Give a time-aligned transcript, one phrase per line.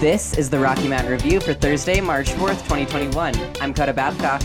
[0.00, 3.34] This is the Rocky Mountain Review for Thursday, March 4th, 2021.
[3.60, 4.40] I'm Coda Babcock.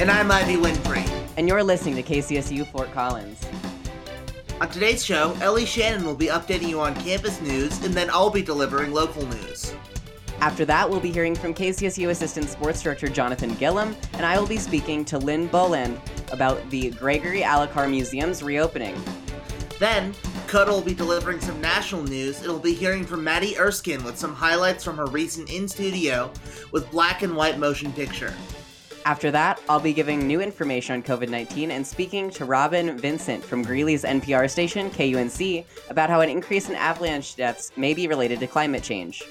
[0.00, 1.08] And I'm Ivy Winfrey.
[1.38, 3.42] And you're listening to KCSU Fort Collins.
[4.60, 8.28] On today's show, Ellie Shannon will be updating you on campus news, and then I'll
[8.28, 9.74] be delivering local news.
[10.40, 14.46] After that, we'll be hearing from KCSU Assistant Sports Director Jonathan Gillum, and I will
[14.46, 15.98] be speaking to Lynn Boland
[16.32, 18.94] about the Gregory Allicar Museum's reopening.
[19.78, 20.12] Then,
[20.48, 22.42] Coda will be delivering some national news.
[22.42, 26.32] It'll be hearing from Maddie Erskine with some highlights from her recent in studio
[26.72, 28.32] with black and white motion picture.
[29.04, 33.44] After that, I'll be giving new information on COVID 19 and speaking to Robin Vincent
[33.44, 38.40] from Greeley's NPR station, KUNC, about how an increase in avalanche deaths may be related
[38.40, 39.22] to climate change.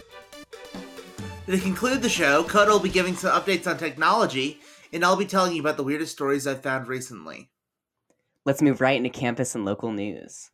[1.47, 4.59] To conclude the show, Coda will be giving some updates on technology,
[4.93, 7.49] and I'll be telling you about the weirdest stories I've found recently.
[8.45, 10.51] Let's move right into campus and local news.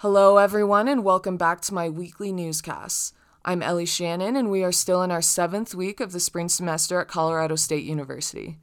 [0.00, 3.14] Hello, everyone, and welcome back to my weekly newscasts.
[3.46, 7.00] I'm Ellie Shannon, and we are still in our seventh week of the spring semester
[7.00, 8.58] at Colorado State University.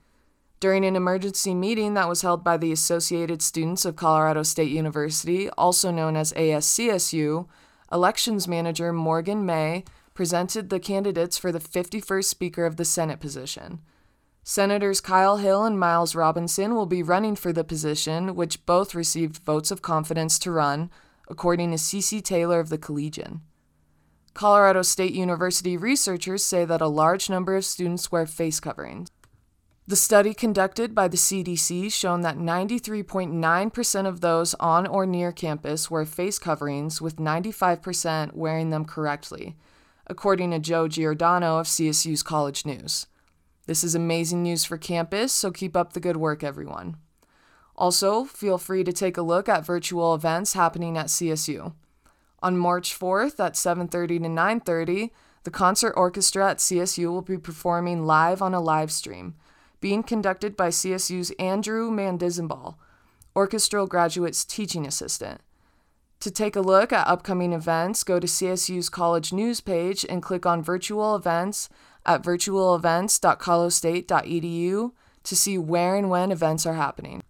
[0.59, 5.49] During an emergency meeting that was held by the Associated Students of Colorado State University,
[5.57, 7.47] also known as ASCSU,
[7.91, 13.79] Elections Manager Morgan May presented the candidates for the 51st Speaker of the Senate position.
[14.43, 19.37] Senators Kyle Hill and Miles Robinson will be running for the position, which both received
[19.37, 20.91] votes of confidence to run,
[21.27, 23.41] according to CC Taylor of the Collegian.
[24.33, 29.09] Colorado State University researchers say that a large number of students wear face coverings.
[29.85, 35.91] The study conducted by the CDC shown that 93.9% of those on or near campus
[35.91, 39.55] wear face coverings, with 95% wearing them correctly
[40.07, 43.07] according to Joe Giordano of CSU's College News.
[43.65, 46.97] This is amazing news for campus, so keep up the good work, everyone.
[47.75, 51.73] Also, feel free to take a look at virtual events happening at CSU.
[52.41, 55.11] On March 4th at 7:30 to 9:30,
[55.43, 59.35] the concert orchestra at CSU will be performing live on a live stream,
[59.81, 62.75] being conducted by CSU's Andrew Mandizenball,
[63.35, 65.41] orchestral graduate's teaching assistant.
[66.19, 70.45] To take a look at upcoming events, go to CSU's college news page and click
[70.45, 71.67] on virtual events
[72.05, 74.91] at virtualevents.colostate.edu
[75.23, 77.23] to see where and when events are happening.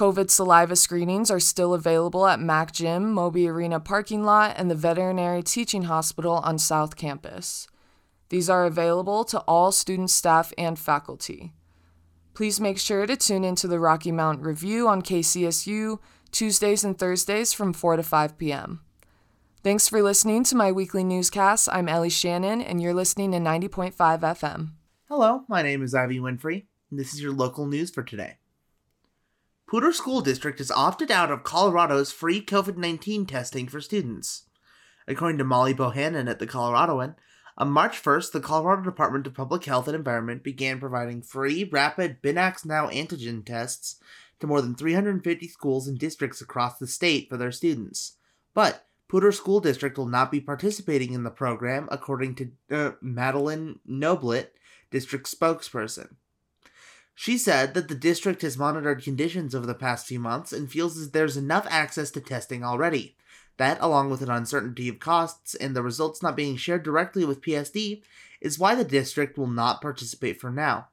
[0.00, 4.74] COVID saliva screenings are still available at Mac Gym, Moby Arena parking lot, and the
[4.74, 7.68] Veterinary Teaching Hospital on South Campus.
[8.30, 11.52] These are available to all students, staff, and faculty.
[12.32, 15.98] Please make sure to tune into the Rocky Mountain Review on KCSU
[16.32, 18.80] Tuesdays and Thursdays from 4 to 5 p.m.
[19.62, 21.68] Thanks for listening to my weekly newscast.
[21.70, 24.70] I'm Ellie Shannon, and you're listening to 90.5 FM.
[25.10, 28.39] Hello, my name is Ivy Winfrey, and this is your local news for today.
[29.70, 34.46] Poudre School District has opted out of Colorado's free COVID 19 testing for students.
[35.06, 37.14] According to Molly Bohannon at the Coloradoan,
[37.56, 42.20] on March 1st, the Colorado Department of Public Health and Environment began providing free rapid
[42.20, 44.00] BinaxNOW antigen tests
[44.40, 48.16] to more than 350 schools and districts across the state for their students.
[48.54, 53.78] But Poudre School District will not be participating in the program, according to uh, Madeline
[53.88, 54.48] Noblet,
[54.90, 56.16] district spokesperson.
[57.20, 60.98] She said that the district has monitored conditions over the past few months and feels
[60.98, 63.14] that there's enough access to testing already.
[63.58, 67.42] That, along with an uncertainty of costs and the results not being shared directly with
[67.42, 68.00] PSD,
[68.40, 70.88] is why the district will not participate for now.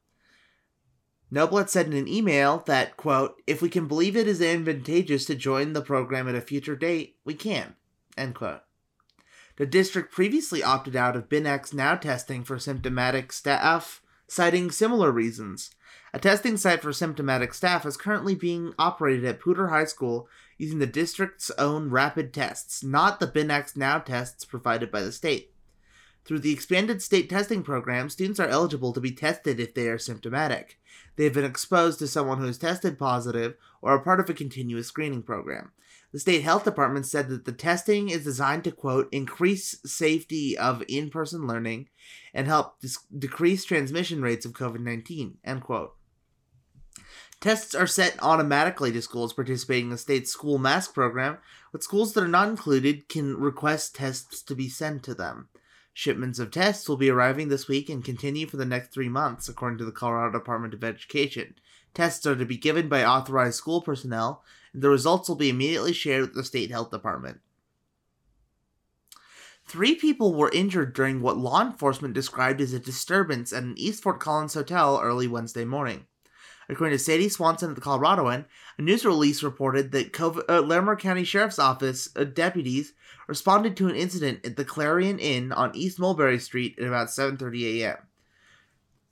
[1.32, 5.36] Noblet said in an email that, quote, if we can believe it is advantageous to
[5.36, 7.78] join the program at a future date, we can,
[8.18, 8.64] end quote.
[9.56, 15.72] The district previously opted out of BinaxNOW testing for symptomatic staff, citing similar reasons.
[16.18, 20.80] A testing site for symptomatic staff is currently being operated at Poudre High School using
[20.80, 25.54] the district's own rapid tests, not the BinaxNOW tests provided by the state.
[26.26, 30.00] Through the expanded state testing program, students are eligible to be tested if they are
[30.00, 30.80] symptomatic
[31.18, 34.34] they have been exposed to someone who is tested positive or are part of a
[34.34, 35.72] continuous screening program.
[36.14, 40.84] The state health department said that the testing is designed to, quote, increase safety of
[40.88, 41.90] in person learning
[42.34, 45.97] and help dis- decrease transmission rates of COVID 19, end quote.
[47.40, 51.38] Tests are sent automatically to schools participating in the state's school mask program,
[51.72, 55.50] but schools that are not included can request tests to be sent to them.
[55.94, 59.48] Shipments of tests will be arriving this week and continue for the next three months,
[59.48, 61.56] according to the Colorado Department of Education.
[61.94, 64.44] Tests are to be given by authorized school personnel,
[64.74, 67.40] and the results will be immediately shared with the state health department.
[69.68, 74.02] Three people were injured during what law enforcement described as a disturbance at an East
[74.02, 76.06] Fort Collins hotel early Wednesday morning.
[76.70, 78.46] According to Sadie Swanson of the Coloradoan,
[78.78, 82.94] a news release reported that COVID, uh, Larimer County Sheriff's Office uh, deputies
[83.28, 87.82] responded to an incident at the Clarion Inn on East Mulberry Street at about 7:30
[87.82, 87.98] a.m.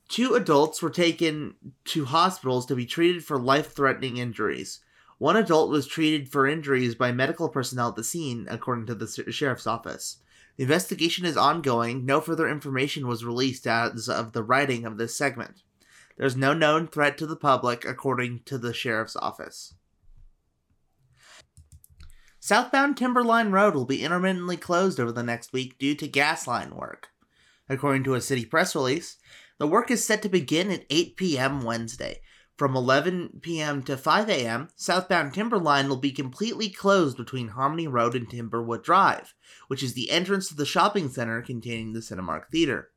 [0.10, 1.56] Two adults were taken
[1.86, 4.82] to hospitals to be treated for life-threatening injuries.
[5.18, 9.08] One adult was treated for injuries by medical personnel at the scene, according to the
[9.32, 10.18] sheriff's office.
[10.58, 12.06] The investigation is ongoing.
[12.06, 15.64] No further information was released as of the writing of this segment.
[16.18, 19.74] There's no known threat to the public, according to the sheriff's office.
[22.40, 26.76] Southbound Timberline Road will be intermittently closed over the next week due to gas line
[26.76, 27.10] work.
[27.68, 29.18] According to a city press release,
[29.58, 31.64] the work is set to begin at 8 p.m.
[31.64, 32.22] Wednesday.
[32.58, 33.84] From 11 p.m.
[33.84, 39.34] to 5 a.m., southbound Timberline will be completely closed between Harmony Road and Timberwood Drive,
[39.68, 42.92] which is the entrance to the shopping center containing the Cinemark Theater.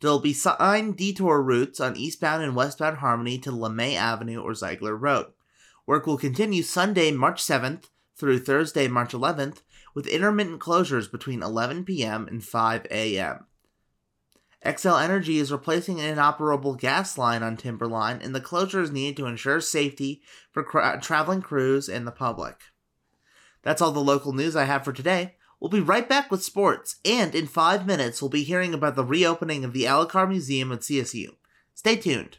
[0.00, 4.54] There will be signed detour routes on eastbound and westbound Harmony to Lemay Avenue or
[4.54, 5.26] Ziegler Road.
[5.86, 7.84] Work will continue Sunday, March 7th
[8.16, 9.62] through Thursday, March 11th,
[9.94, 12.28] with intermittent closures between 11 p.m.
[12.28, 13.46] and 5 a.m.
[14.64, 19.16] Xcel Energy is replacing an inoperable gas line on Timberline, and the closure is needed
[19.16, 20.20] to ensure safety
[20.52, 22.60] for cra- traveling crews and the public.
[23.62, 25.36] That's all the local news I have for today.
[25.60, 29.04] We'll be right back with sports, and in five minutes, we'll be hearing about the
[29.04, 31.30] reopening of the Allicar Museum at CSU.
[31.74, 32.38] Stay tuned.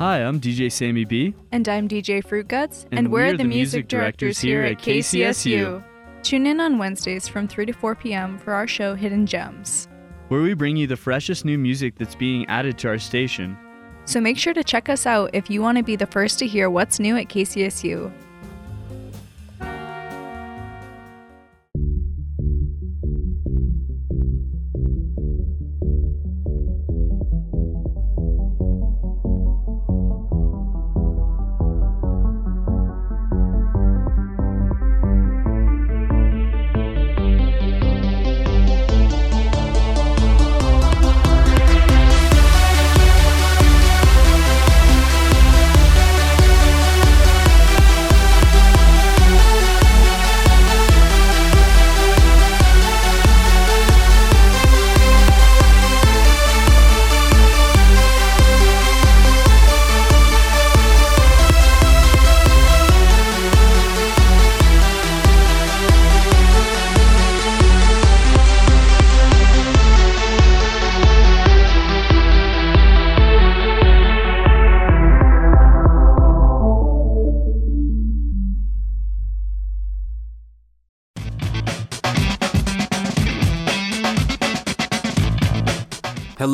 [0.00, 1.34] Hi, I'm DJ Sammy B.
[1.52, 5.84] And I'm DJ Fruit Guts, and, and we're, we're, the music directors here at KCSU.
[6.24, 8.38] Tune in on Wednesdays from 3 to 4 p.m.
[8.38, 9.86] for our show Hidden Gems,
[10.28, 13.56] where we bring you the freshest new music that's being added to our station.
[14.04, 16.46] So make sure to check us out if you want to be the first to
[16.46, 18.10] hear what's new at KCSU.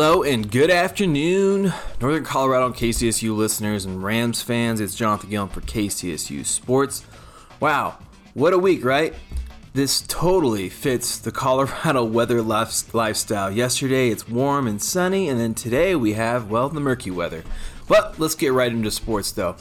[0.07, 4.79] Hello and good afternoon, Northern Colorado KCSU listeners and Rams fans.
[4.79, 7.07] It's Jonathan Gillum for KCSU Sports.
[7.59, 7.97] Wow,
[8.35, 9.15] what a week, right?
[9.73, 13.51] This totally fits the Colorado weather lifestyle.
[13.51, 17.43] Yesterday it's warm and sunny, and then today we have, well, the murky weather.
[17.89, 19.57] But let's get right into sports though.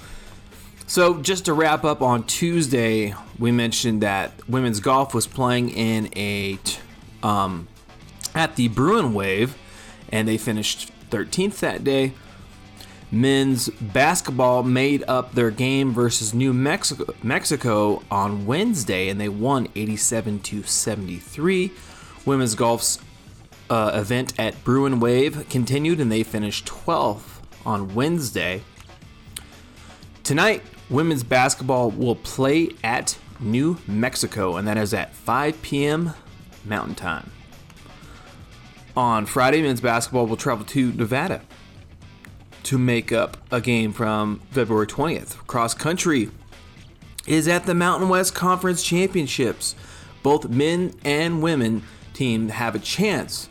[0.88, 6.10] So, just to wrap up on Tuesday, we mentioned that women's golf was playing in
[6.18, 6.60] a
[7.26, 7.70] um,
[8.36, 9.56] at the Bruin Wave
[10.14, 12.14] and they finished 13th that day.
[13.12, 19.68] Men's basketball made up their game versus New Mexico, Mexico on Wednesday, and they won
[19.76, 21.72] 87 to 73.
[22.26, 23.00] Women's golf's
[23.72, 28.62] uh, event at Bruin Wave continued, and they finished 12th on Wednesday.
[30.24, 36.14] Tonight, women's basketball will play at New Mexico, and that is at 5 p.m.
[36.66, 37.33] Mountain Time.
[38.96, 41.42] On Friday, men's basketball will travel to Nevada
[42.64, 45.36] to make up a game from February 20th.
[45.48, 46.30] Cross country
[47.26, 49.76] is at the Mountain West Conference Championships.
[50.22, 51.84] Both men and women
[52.14, 53.50] team have a chance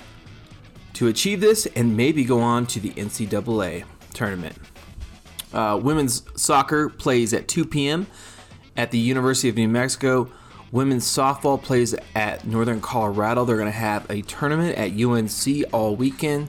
[0.95, 3.85] to achieve this and maybe go on to the NCAA
[4.15, 4.57] tournament.
[5.53, 8.07] Uh, women's soccer plays at 2 p.m.
[8.77, 10.31] at the University of New Mexico.
[10.73, 13.45] Women's softball plays at Northern Colorado.
[13.45, 16.49] They're going to have a tournament at UNC all weekend.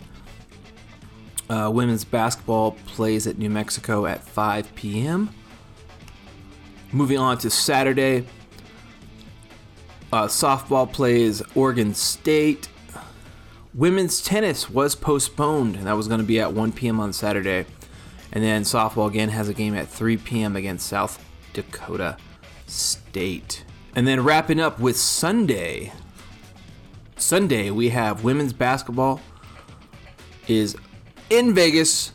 [1.50, 5.30] Uh, women's basketball plays at New Mexico at 5 p.m.
[6.94, 8.26] Moving on to Saturday,
[10.14, 12.70] uh, softball plays Oregon State.
[13.74, 17.02] Women's tennis was postponed, and that was going to be at 1 p.m.
[17.02, 17.66] on Saturday.
[18.32, 20.56] And then softball again has a game at 3 p.m.
[20.56, 22.16] against South Dakota
[22.68, 23.66] State.
[23.96, 25.94] And then wrapping up with Sunday.
[27.16, 29.22] Sunday, we have women's basketball
[30.48, 30.76] is
[31.30, 32.12] in Vegas,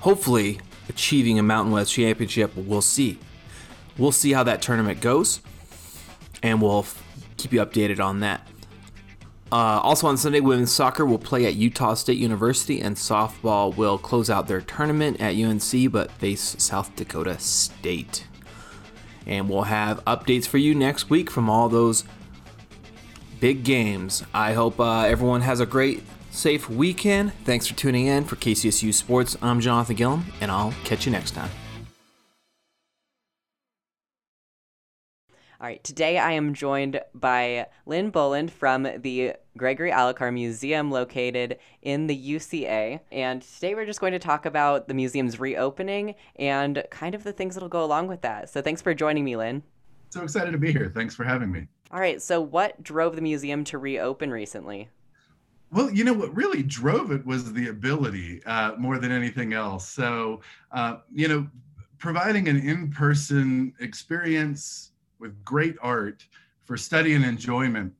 [0.00, 2.52] hopefully achieving a Mountain West championship.
[2.56, 3.18] We'll see.
[3.98, 5.40] We'll see how that tournament goes,
[6.42, 7.02] and we'll f-
[7.36, 8.46] keep you updated on that.
[9.50, 13.96] Uh, also on Sunday, women's soccer will play at Utah State University, and softball will
[13.96, 18.26] close out their tournament at UNC but face South Dakota State.
[19.26, 22.04] And we'll have updates for you next week from all those
[23.40, 24.22] big games.
[24.32, 27.32] I hope uh, everyone has a great, safe weekend.
[27.44, 29.36] Thanks for tuning in for KCSU Sports.
[29.42, 31.50] I'm Jonathan Gillum, and I'll catch you next time.
[35.58, 41.56] All right, today I am joined by Lynn Boland from the Gregory Allicar Museum located
[41.80, 43.00] in the UCA.
[43.10, 47.32] And today we're just going to talk about the museum's reopening and kind of the
[47.32, 48.50] things that'll go along with that.
[48.50, 49.62] So thanks for joining me, Lynn.
[50.10, 50.92] So excited to be here.
[50.94, 51.68] Thanks for having me.
[51.90, 54.90] All right, so what drove the museum to reopen recently?
[55.72, 59.88] Well, you know what really drove it was the ability uh, more than anything else.
[59.88, 61.46] So, uh, you know,
[61.96, 66.24] providing an in person experience with great art
[66.64, 67.92] for study and enjoyment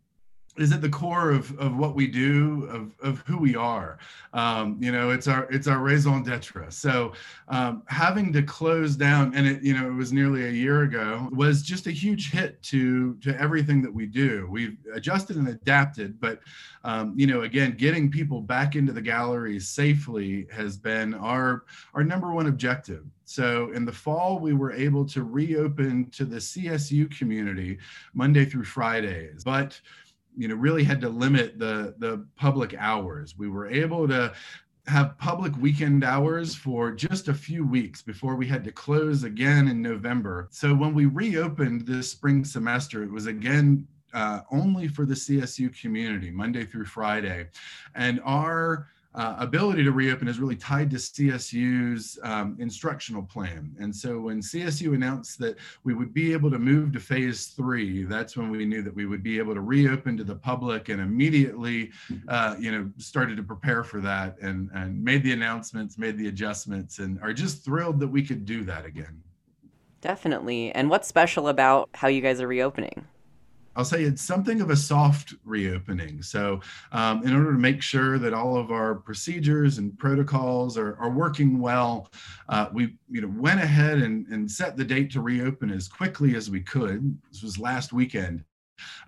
[0.58, 3.98] is at the core of, of what we do of, of who we are.
[4.32, 7.12] Um, you know it's our it's our raison d'etre so
[7.48, 11.28] um, having to close down and it you know it was nearly a year ago
[11.32, 14.46] was just a huge hit to to everything that we do.
[14.50, 16.40] We've adjusted and adapted but
[16.84, 22.04] um, you know again getting people back into the galleries safely has been our our
[22.04, 27.10] number one objective so in the fall, we were able to reopen to the CSU
[27.18, 27.78] community
[28.14, 29.78] Monday through Fridays, but
[30.36, 33.36] you know really had to limit the the public hours.
[33.36, 34.32] We were able to
[34.86, 39.66] have public weekend hours for just a few weeks before we had to close again
[39.66, 40.46] in November.
[40.52, 45.78] So when we reopened this spring semester, it was again uh, only for the CSU
[45.80, 47.48] community, Monday through Friday.
[47.96, 53.74] And our uh, ability to reopen is really tied to CSU's um, instructional plan.
[53.80, 58.04] And so when CSU announced that we would be able to move to phase three,
[58.04, 61.00] that's when we knew that we would be able to reopen to the public and
[61.00, 61.90] immediately,
[62.28, 66.28] uh, you know, started to prepare for that and, and made the announcements, made the
[66.28, 69.22] adjustments, and are just thrilled that we could do that again.
[70.02, 70.72] Definitely.
[70.72, 73.06] And what's special about how you guys are reopening?
[73.76, 76.22] I'll say it's something of a soft reopening.
[76.22, 76.60] So,
[76.92, 81.10] um, in order to make sure that all of our procedures and protocols are, are
[81.10, 82.10] working well,
[82.48, 86.34] uh, we you know went ahead and, and set the date to reopen as quickly
[86.34, 87.16] as we could.
[87.30, 88.44] This was last weekend.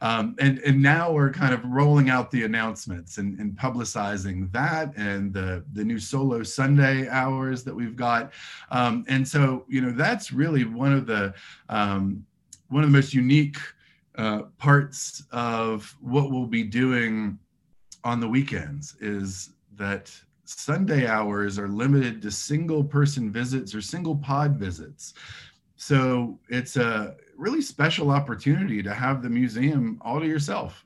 [0.00, 4.96] Um, and and now we're kind of rolling out the announcements and, and publicizing that
[4.96, 8.32] and the the new solo Sunday hours that we've got,
[8.70, 11.34] um, and so you know that's really one of the
[11.68, 12.24] um,
[12.68, 13.58] one of the most unique
[14.18, 17.38] uh, parts of what we'll be doing
[18.04, 20.12] on the weekends is that
[20.44, 25.14] Sunday hours are limited to single person visits or single pod visits.
[25.76, 30.84] So it's a really special opportunity to have the museum all to yourself.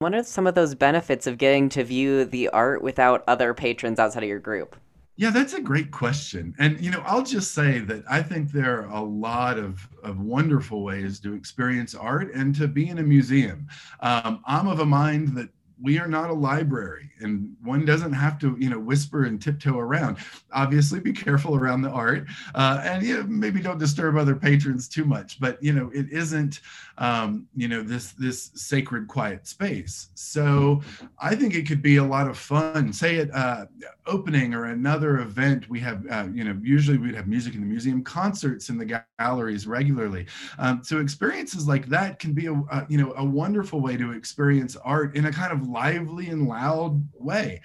[0.00, 3.98] What are some of those benefits of getting to view the art without other patrons
[3.98, 4.76] outside of your group?
[5.22, 6.52] Yeah, that's a great question.
[6.58, 10.18] And, you know, I'll just say that I think there are a lot of, of
[10.18, 13.68] wonderful ways to experience art and to be in a museum.
[14.00, 15.48] Um, I'm of a mind that
[15.82, 19.78] we are not a library and one doesn't have to you know whisper and tiptoe
[19.78, 20.16] around.
[20.52, 25.04] Obviously be careful around the art uh, and know, maybe don't disturb other patrons too
[25.04, 26.60] much but you know it isn't
[26.98, 30.10] um, you know this this sacred quiet space.
[30.14, 30.82] So
[31.18, 32.92] i think it could be a lot of fun.
[32.92, 33.66] Say at uh,
[34.06, 37.66] opening or another event we have uh, you know usually we'd have music in the
[37.66, 40.26] museum concerts in the galleries regularly.
[40.58, 44.12] Um, so experiences like that can be a, a you know a wonderful way to
[44.12, 47.60] experience art in a kind of lively and loud way.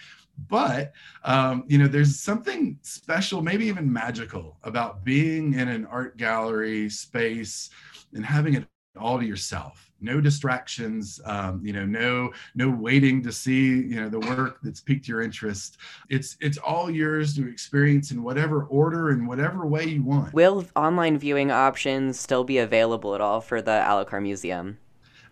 [0.50, 6.18] But um, you know there's something special maybe even magical about being in an art
[6.18, 7.70] gallery space
[8.14, 8.66] and having it
[9.00, 9.92] all to yourself.
[10.00, 14.80] No distractions um, you know no no waiting to see you know the work that's
[14.80, 15.78] piqued your interest.
[16.10, 20.36] It's it's all yours to experience in whatever order and whatever way you want.
[20.36, 24.78] Will online viewing options still be available at all for the Allicar museum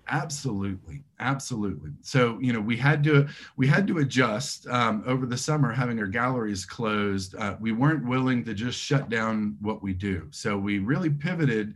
[0.08, 1.92] absolutely absolutely.
[2.02, 6.00] So you know we had to we had to adjust um, over the summer having
[6.00, 10.28] our galleries closed uh, we weren't willing to just shut down what we do.
[10.32, 11.76] So we really pivoted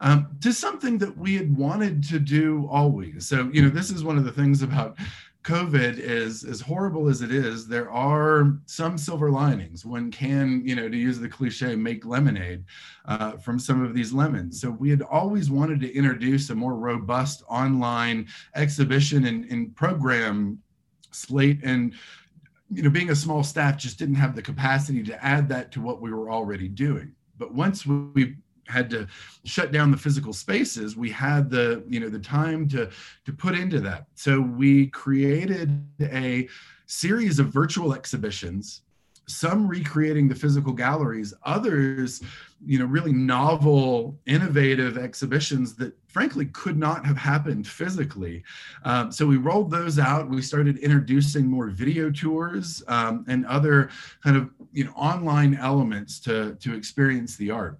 [0.00, 3.26] um, to something that we had wanted to do always.
[3.26, 4.98] So you know this is one of the things about
[5.42, 9.86] COVID is as horrible as it is, there are some silver linings.
[9.86, 12.64] One can, you know, to use the cliche, make lemonade
[13.06, 14.60] uh, from some of these lemons.
[14.60, 20.58] So we had always wanted to introduce a more robust online exhibition and, and program
[21.10, 21.94] slate and
[22.72, 25.80] you know, being a small staff just didn't have the capacity to add that to
[25.80, 27.12] what we were already doing.
[27.36, 28.36] But once we
[28.70, 29.06] had to
[29.44, 32.90] shut down the physical spaces we had the you know the time to
[33.24, 34.06] to put into that.
[34.14, 36.48] So we created a
[36.86, 38.82] series of virtual exhibitions
[39.30, 42.20] some recreating the physical galleries others
[42.64, 48.42] you know really novel innovative exhibitions that frankly could not have happened physically.
[48.84, 53.90] Um, so we rolled those out we started introducing more video tours um, and other
[54.22, 57.78] kind of you know online elements to to experience the art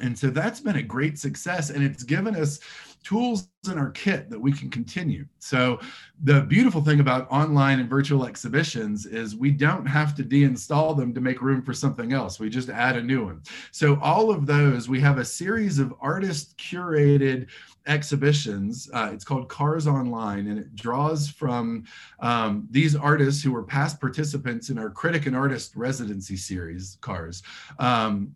[0.00, 2.60] and so that's been a great success and it's given us
[3.02, 5.24] tools in our kit that we can continue.
[5.38, 5.80] So
[6.22, 11.14] the beautiful thing about online and virtual exhibitions is we don't have to deinstall them
[11.14, 12.38] to make room for something else.
[12.38, 13.42] We just add a new one.
[13.70, 17.48] So all of those, we have a series of artist curated
[17.86, 18.90] exhibitions.
[18.92, 21.84] Uh, it's called Cars Online, and it draws from
[22.20, 27.42] um, these artists who were past participants in our Critic and Artist residency series, Cars.
[27.78, 28.34] Um,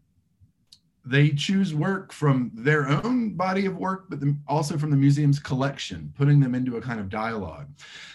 [1.05, 6.13] they choose work from their own body of work, but also from the museum's collection,
[6.17, 7.69] putting them into a kind of dialogue.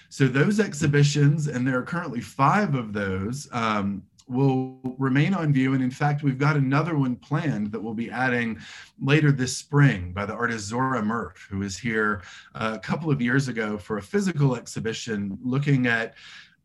[0.10, 5.74] So those exhibitions, and there are currently five of those, um, will remain on view.
[5.74, 8.60] And in fact, we've got another one planned that we'll be adding
[9.02, 12.22] later this spring by the artist Zora Murff, who was here
[12.56, 16.14] uh, a couple of years ago for a physical exhibition looking at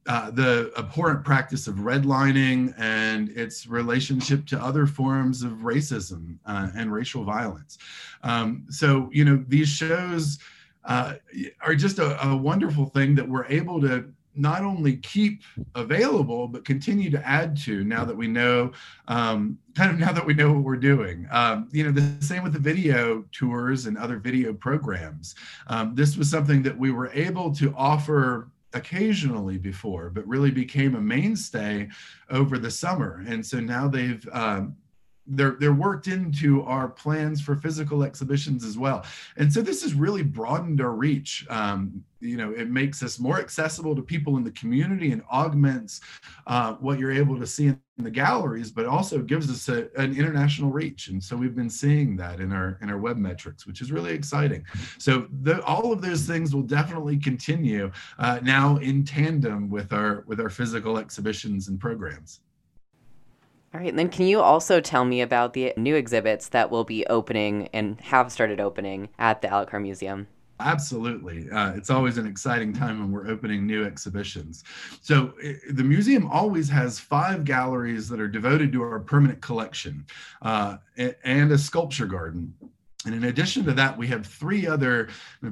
[0.07, 6.69] uh, the abhorrent practice of redlining and its relationship to other forms of racism uh,
[6.77, 7.79] and racial violence.
[8.23, 10.39] Um, so, you know, these shows
[10.85, 11.15] uh,
[11.63, 15.43] are just a, a, wonderful thing that we're able to not only keep
[15.75, 18.73] available, but continue to add to now that we know,
[19.09, 21.27] um, kind of now that we know what we're doing.
[21.31, 25.35] Um, you know, the same with the video tours and other video programs.
[25.69, 30.95] Um, this was something that we were able to offer occasionally before, but really became
[30.95, 31.89] a mainstay
[32.31, 33.25] over the summer.
[33.27, 34.77] And so now they've um,
[35.27, 39.05] they're they're worked into our plans for physical exhibitions as well
[39.37, 43.41] and so this has really broadened our reach um, you know it makes us more
[43.41, 46.01] accessible to people in the community and augments
[46.47, 50.17] uh, what you're able to see in the galleries but also gives us a, an
[50.17, 51.09] international reach.
[51.09, 54.13] And so we've been seeing that in our in our web metrics which is really
[54.13, 54.65] exciting.
[54.99, 60.25] So the, all of those things will definitely continue uh, now in tandem with our
[60.27, 62.41] with our physical exhibitions and programs.
[63.73, 66.85] All right, and then can you also tell me about the new exhibits that will
[66.85, 70.29] be opening and have started opening at the Allicar Museum?
[70.61, 71.51] Absolutely.
[71.51, 74.63] Uh, it's always an exciting time when we're opening new exhibitions.
[75.03, 80.07] So, it, the museum always has five galleries that are devoted to our permanent collection
[80.43, 82.55] uh, and a sculpture garden.
[83.05, 85.09] And in addition to that, we have three other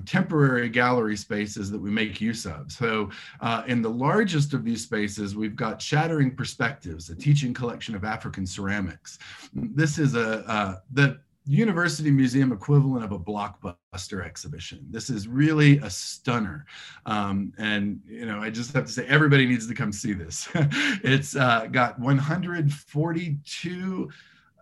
[0.06, 2.70] temporary gallery spaces that we make use of.
[2.72, 3.10] So,
[3.40, 8.04] uh, in the largest of these spaces, we've got Shattering Perspectives, a teaching collection of
[8.04, 9.18] African ceramics.
[9.52, 14.86] This is a uh, the University Museum equivalent of a blockbuster exhibition.
[14.90, 16.66] This is really a stunner,
[17.06, 20.48] um, and you know I just have to say everybody needs to come see this.
[20.54, 24.10] it's uh, got 142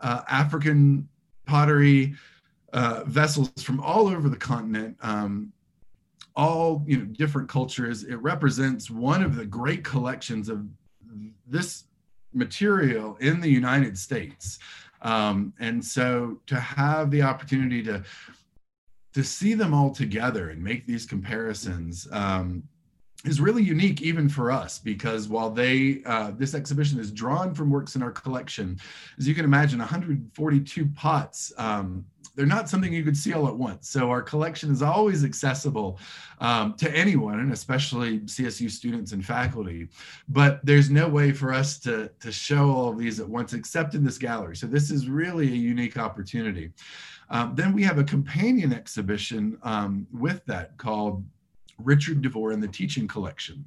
[0.01, 1.09] uh, African
[1.45, 2.14] pottery
[2.73, 5.53] uh, vessels from all over the continent, um,
[6.35, 8.05] all you know, different cultures.
[8.05, 10.66] It represents one of the great collections of
[11.47, 11.85] this
[12.33, 14.59] material in the United States.
[15.02, 18.02] Um, and so to have the opportunity to
[19.12, 22.62] to see them all together and make these comparisons um,
[23.24, 27.70] is really unique even for us because while they uh, this exhibition is drawn from
[27.70, 28.78] works in our collection
[29.18, 32.04] as you can imagine 142 pots um,
[32.35, 33.88] they're not something you could see all at once.
[33.88, 35.98] So our collection is always accessible
[36.40, 39.88] um, to anyone, and especially CSU students and faculty.
[40.28, 43.94] But there's no way for us to, to show all of these at once except
[43.94, 44.56] in this gallery.
[44.56, 46.72] So this is really a unique opportunity.
[47.28, 51.24] Um, then we have a companion exhibition um, with that called
[51.85, 53.64] Richard DeVore and the Teaching Collection.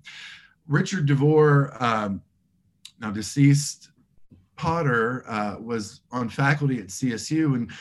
[0.67, 2.21] Richard DeVore, um,
[2.99, 3.89] now deceased
[4.55, 7.71] Potter, uh, was on faculty at CSU and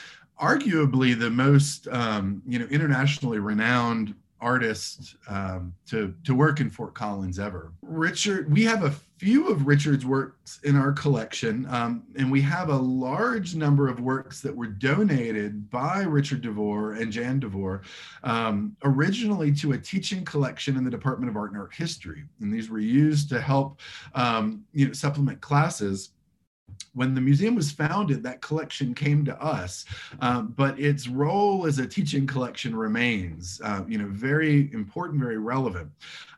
[0.40, 6.94] arguably the most um, you know internationally renowned artist um, to to work in Fort
[6.94, 7.72] Collins ever.
[7.80, 12.68] Richard, we have a few of Richard's works in our collection, um, and we have
[12.68, 17.82] a large number of works that were donated by Richard DeVore and Jan DeVore
[18.24, 22.52] um, originally to a teaching collection in the Department of Art and Art History, and
[22.52, 23.80] these were used to help
[24.14, 26.10] um, you know supplement classes
[26.94, 29.84] when the museum was founded, that collection came to us,
[30.20, 35.38] um, but its role as a teaching collection remains, uh, you know, very important, very
[35.38, 35.90] relevant.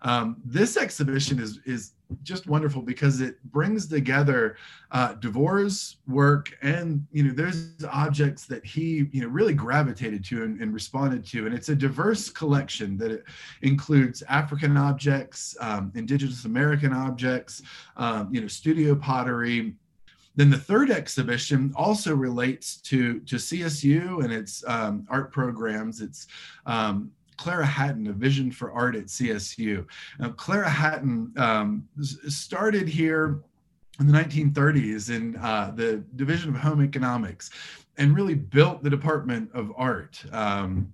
[0.03, 4.57] Um, this exhibition is is just wonderful because it brings together
[4.93, 10.45] uh, Devore's work and you know there's objects that he you know really gravitated to
[10.45, 13.25] and, and responded to, and it's a diverse collection that
[13.62, 17.62] includes African objects, um, Indigenous American objects,
[17.97, 19.75] um, you know studio pottery.
[20.37, 26.01] Then the third exhibition also relates to to CSU and its um, art programs.
[26.01, 26.27] It's
[26.66, 29.87] um, Clara Hatton, a vision for art at CSU.
[30.18, 33.40] Now, Clara Hatton um, started here
[34.01, 37.51] in the 1930s in uh, the Division of Home Economics
[37.97, 40.25] and really built the Department of Art.
[40.33, 40.92] Um,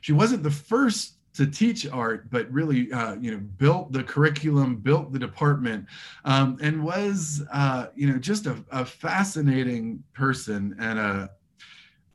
[0.00, 4.76] she wasn't the first to teach art, but really, uh, you know, built the curriculum,
[4.76, 5.86] built the department,
[6.24, 11.30] um, and was, uh, you know, just a, a fascinating person and a,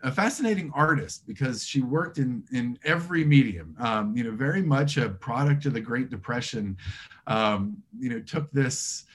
[0.04, 3.76] a fascinating artist because she worked in in every medium.
[3.80, 6.78] Um, you know, very much a product of the Great Depression.
[7.28, 9.06] Um, you know, took this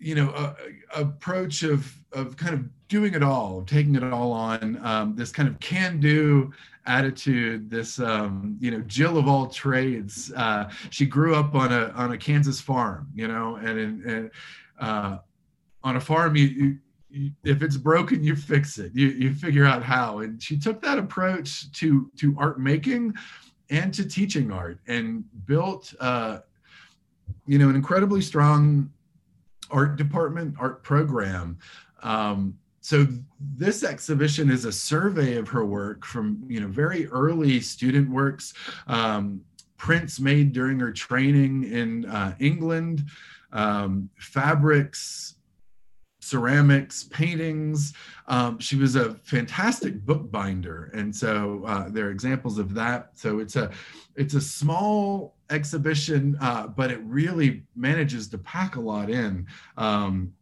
[0.00, 0.54] you know uh,
[0.94, 4.84] approach of of kind of doing it all, taking it all on.
[4.84, 6.52] Um, this kind of can do
[6.86, 7.70] attitude.
[7.70, 10.32] This um, you know Jill of all trades.
[10.34, 13.08] Uh, she grew up on a on a Kansas farm.
[13.14, 14.30] You know, and and
[14.80, 15.18] uh,
[15.84, 16.78] on a farm you, you
[17.44, 20.96] if it's broken you fix it you, you figure out how and she took that
[20.96, 23.12] approach to to art making
[23.70, 26.38] and to teaching art and built uh,
[27.46, 28.90] you know an incredibly strong
[29.70, 31.58] art department art program
[32.02, 33.06] um, so
[33.56, 38.54] this exhibition is a survey of her work from you know very early student works
[38.86, 39.40] um,
[39.76, 43.04] prints made during her training in uh, england
[43.52, 45.34] um, fabrics
[46.20, 47.94] ceramics, paintings.
[48.28, 53.10] Um, she was a fantastic bookbinder, and so uh, there are examples of that.
[53.14, 53.70] So it's a
[54.14, 59.46] it's a small exhibition, uh, but it really manages to pack a lot in.
[59.76, 60.32] Um,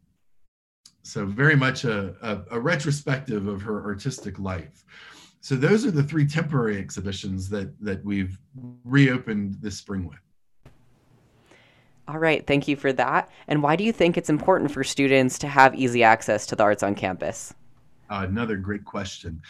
[1.01, 4.85] so very much a, a, a retrospective of her artistic life.
[5.41, 8.37] So those are the three temporary exhibitions that that we've
[8.83, 10.19] reopened this spring with.
[12.07, 13.29] All right, thank you for that.
[13.47, 16.63] And why do you think it's important for students to have easy access to the
[16.63, 17.53] arts on campus?
[18.09, 19.41] Uh, another great question.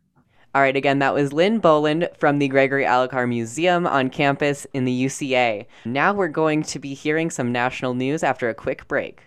[0.53, 4.85] All right, again, that was Lynn Boland from the Gregory Allicar Museum on campus in
[4.85, 5.65] the UCA.
[5.85, 9.21] Now we're going to be hearing some national news after a quick break.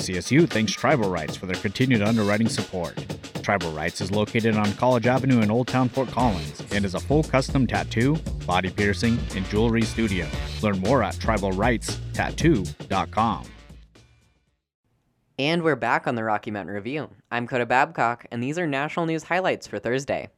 [0.00, 2.96] KCSU thanks Tribal Rights for their continued underwriting support.
[3.42, 7.00] Tribal Rights is located on College Avenue in Old Town Fort Collins and is a
[7.00, 10.26] full custom tattoo, body piercing, and jewelry studio.
[10.62, 13.44] Learn more at tribalrightstattoo.com.
[15.38, 17.10] And we're back on the Rocky Mountain Review.
[17.30, 20.30] I'm Coda Babcock, and these are national news highlights for Thursday.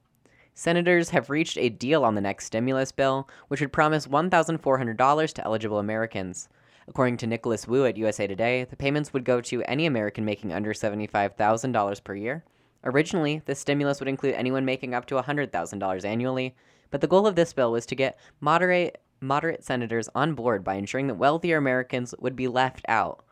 [0.54, 5.44] Senators have reached a deal on the next stimulus bill, which would promise $1,400 to
[5.44, 6.48] eligible Americans.
[6.88, 10.52] According to Nicholas Wu at USA Today, the payments would go to any American making
[10.52, 12.44] under $75,000 per year.
[12.84, 16.54] Originally, this stimulus would include anyone making up to $100,000 annually,
[16.90, 20.74] but the goal of this bill was to get moderate moderate senators on board by
[20.74, 23.24] ensuring that wealthier Americans would be left out.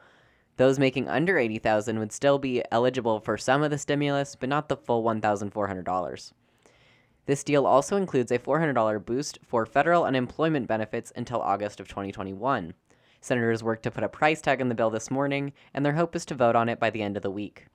[0.56, 4.68] Those making under 80,000 would still be eligible for some of the stimulus, but not
[4.68, 6.32] the full $1,400.
[7.26, 12.74] This deal also includes a $400 boost for federal unemployment benefits until August of 2021.
[13.20, 16.16] Senators worked to put a price tag on the bill this morning, and their hope
[16.16, 17.66] is to vote on it by the end of the week.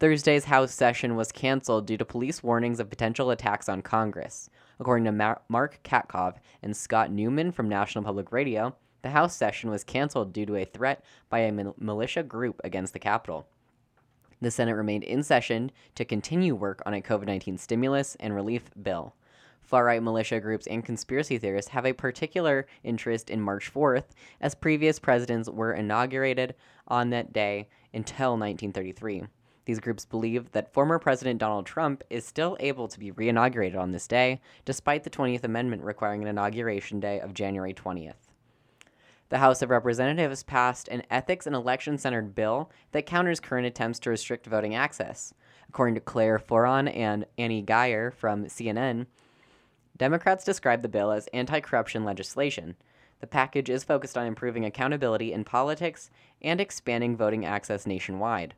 [0.00, 4.48] Thursday's House session was canceled due to police warnings of potential attacks on Congress.
[4.78, 9.70] According to Mar- Mark Katkov and Scott Neuman from National Public Radio, the House session
[9.70, 13.48] was canceled due to a threat by a mil- militia group against the Capitol.
[14.40, 18.70] The Senate remained in session to continue work on a COVID 19 stimulus and relief
[18.80, 19.14] bill.
[19.68, 24.04] Far right militia groups and conspiracy theorists have a particular interest in March 4th,
[24.40, 26.54] as previous presidents were inaugurated
[26.86, 29.24] on that day until 1933.
[29.66, 33.92] These groups believe that former President Donald Trump is still able to be reinaugurated on
[33.92, 38.14] this day, despite the 20th Amendment requiring an inauguration day of January 20th.
[39.28, 43.98] The House of Representatives passed an ethics and election centered bill that counters current attempts
[43.98, 45.34] to restrict voting access.
[45.68, 49.04] According to Claire Foran and Annie Grayer from CNN,
[49.98, 52.76] Democrats describe the bill as anti corruption legislation.
[53.20, 58.54] The package is focused on improving accountability in politics and expanding voting access nationwide.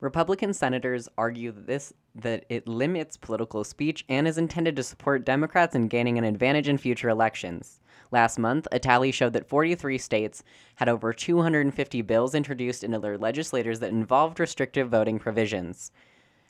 [0.00, 5.24] Republican senators argue that this that it limits political speech and is intended to support
[5.24, 7.80] Democrats in gaining an advantage in future elections.
[8.10, 10.42] Last month, a tally showed that 43 states
[10.76, 15.92] had over 250 bills introduced into their legislators that involved restrictive voting provisions.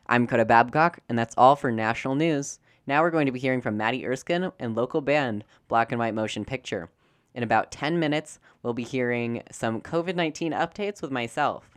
[0.06, 2.60] I'm Coda Babcock, and that's all for national news.
[2.88, 6.14] Now we're going to be hearing from Maddie Erskine and local band Black and White
[6.14, 6.88] Motion Picture.
[7.34, 11.76] In about 10 minutes, we'll be hearing some COVID 19 updates with myself.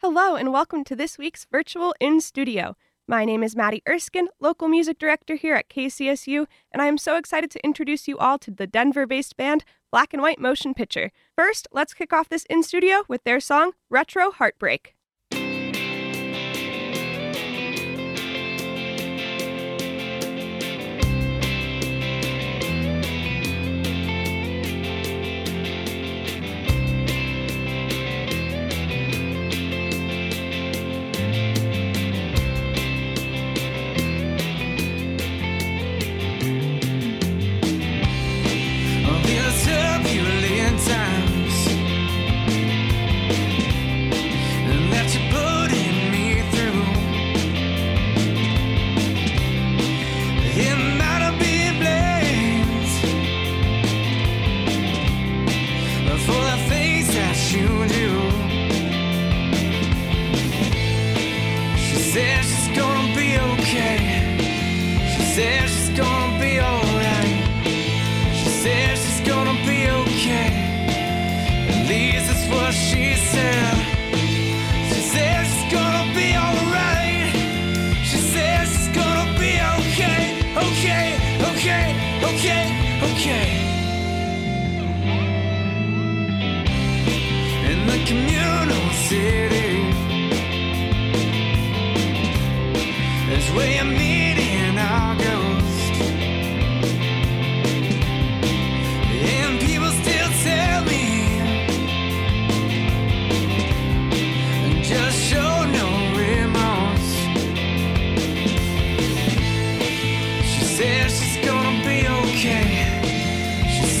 [0.00, 2.78] Hello, and welcome to this week's Virtual In Studio.
[3.06, 7.16] My name is Maddie Erskine, local music director here at KCSU, and I am so
[7.16, 11.12] excited to introduce you all to the Denver based band Black and White Motion Picture.
[11.36, 14.95] First, let's kick off this in studio with their song Retro Heartbreak.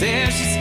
[0.02, 0.55] I know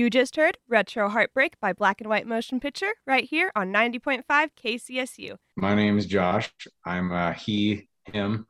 [0.00, 4.22] You just heard Retro Heartbreak by Black and White Motion Picture right here on 90.5
[4.30, 5.36] KCSU.
[5.56, 6.50] My name is Josh.
[6.86, 8.46] I'm uh, he, him.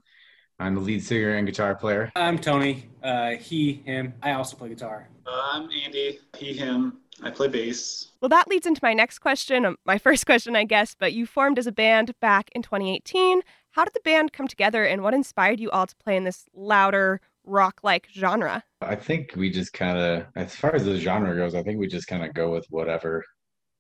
[0.61, 2.13] I'm the lead singer and guitar player.
[2.15, 2.89] I'm Tony.
[3.03, 4.15] Uh, he, him.
[4.23, 5.09] I also play guitar.
[5.27, 6.21] Uh, I'm Andy.
[6.37, 6.99] He, him.
[7.21, 8.13] I play bass.
[8.21, 10.95] Well, that leads into my next question, um, my first question, I guess.
[10.97, 13.43] But you formed as a band back in 2018.
[13.73, 16.47] How did the band come together and what inspired you all to play in this
[16.55, 18.63] louder, rock like genre?
[18.81, 21.87] I think we just kind of, as far as the genre goes, I think we
[21.87, 23.25] just kind of go with whatever.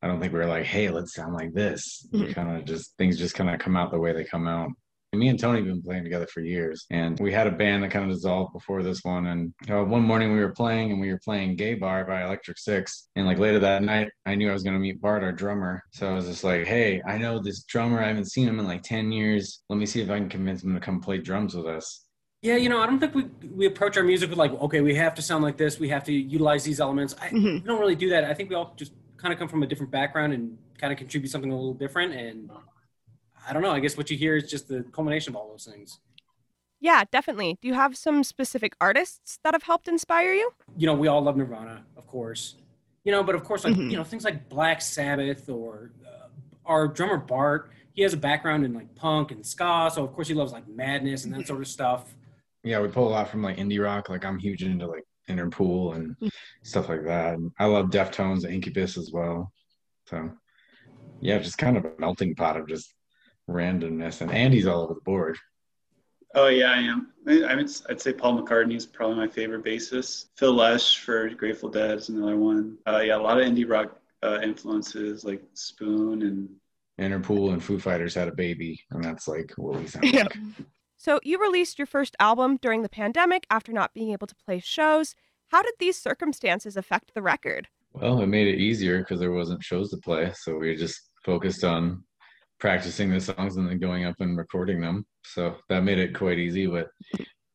[0.02, 2.06] I don't think we are like, hey, let's sound like this.
[2.12, 4.70] We kind of just, things just kind of come out the way they come out.
[5.12, 7.90] Me and Tony have been playing together for years, and we had a band that
[7.90, 9.26] kind of dissolved before this one.
[9.26, 12.58] And uh, one morning we were playing, and we were playing "Gay Bar" by Electric
[12.58, 13.08] Six.
[13.16, 15.82] And like later that night, I knew I was going to meet Bart, our drummer.
[15.90, 18.00] So I was just like, "Hey, I know this drummer.
[18.00, 19.64] I haven't seen him in like ten years.
[19.68, 22.04] Let me see if I can convince him to come play drums with us."
[22.42, 23.24] Yeah, you know, I don't think we
[23.54, 25.78] we approach our music with like, okay, we have to sound like this.
[25.78, 27.14] We have to utilize these elements.
[27.20, 27.44] I Mm-hmm.
[27.54, 28.24] we don't really do that.
[28.24, 30.98] I think we all just kind of come from a different background and kind of
[30.98, 32.14] contribute something a little different.
[32.14, 32.50] And
[33.46, 33.70] I don't know.
[33.70, 36.00] I guess what you hear is just the culmination of all those things.
[36.80, 37.58] Yeah, definitely.
[37.60, 40.50] Do you have some specific artists that have helped inspire you?
[40.78, 42.54] You know, we all love Nirvana, of course.
[43.04, 43.90] You know, but of course, like Mhm.
[43.90, 46.28] you know, things like Black Sabbath or uh,
[46.64, 47.70] our drummer Bart.
[47.92, 50.66] He has a background in like punk and ska, so of course he loves like
[50.68, 52.14] Madness and that sort of stuff.
[52.62, 54.08] Yeah, we pull a lot from like indie rock.
[54.08, 56.16] Like I'm huge into like Interpol and
[56.62, 57.34] stuff like that.
[57.34, 59.52] And I love Deftones, and Incubus as well.
[60.06, 60.30] So
[61.20, 62.94] yeah, just kind of a melting pot of just
[63.48, 64.20] randomness.
[64.20, 65.38] And Andy's all over the board.
[66.34, 67.12] Oh yeah, I am.
[67.26, 70.26] I, I would, I'd say Paul McCartney is probably my favorite bassist.
[70.36, 72.78] Phil Lesh for Grateful Dead is another one.
[72.86, 76.48] Uh, yeah, a lot of indie rock uh, influences like Spoon and
[77.00, 80.36] Interpol and Foo Fighters had a baby, and that's like what we sound like.
[81.02, 84.58] So, you released your first album during the pandemic after not being able to play
[84.58, 85.14] shows.
[85.48, 87.68] How did these circumstances affect the record?
[87.94, 91.64] Well, it made it easier because there wasn't shows to play, so we just focused
[91.64, 92.04] on
[92.58, 95.06] practicing the songs and then going up and recording them.
[95.24, 96.66] So that made it quite easy.
[96.66, 96.88] But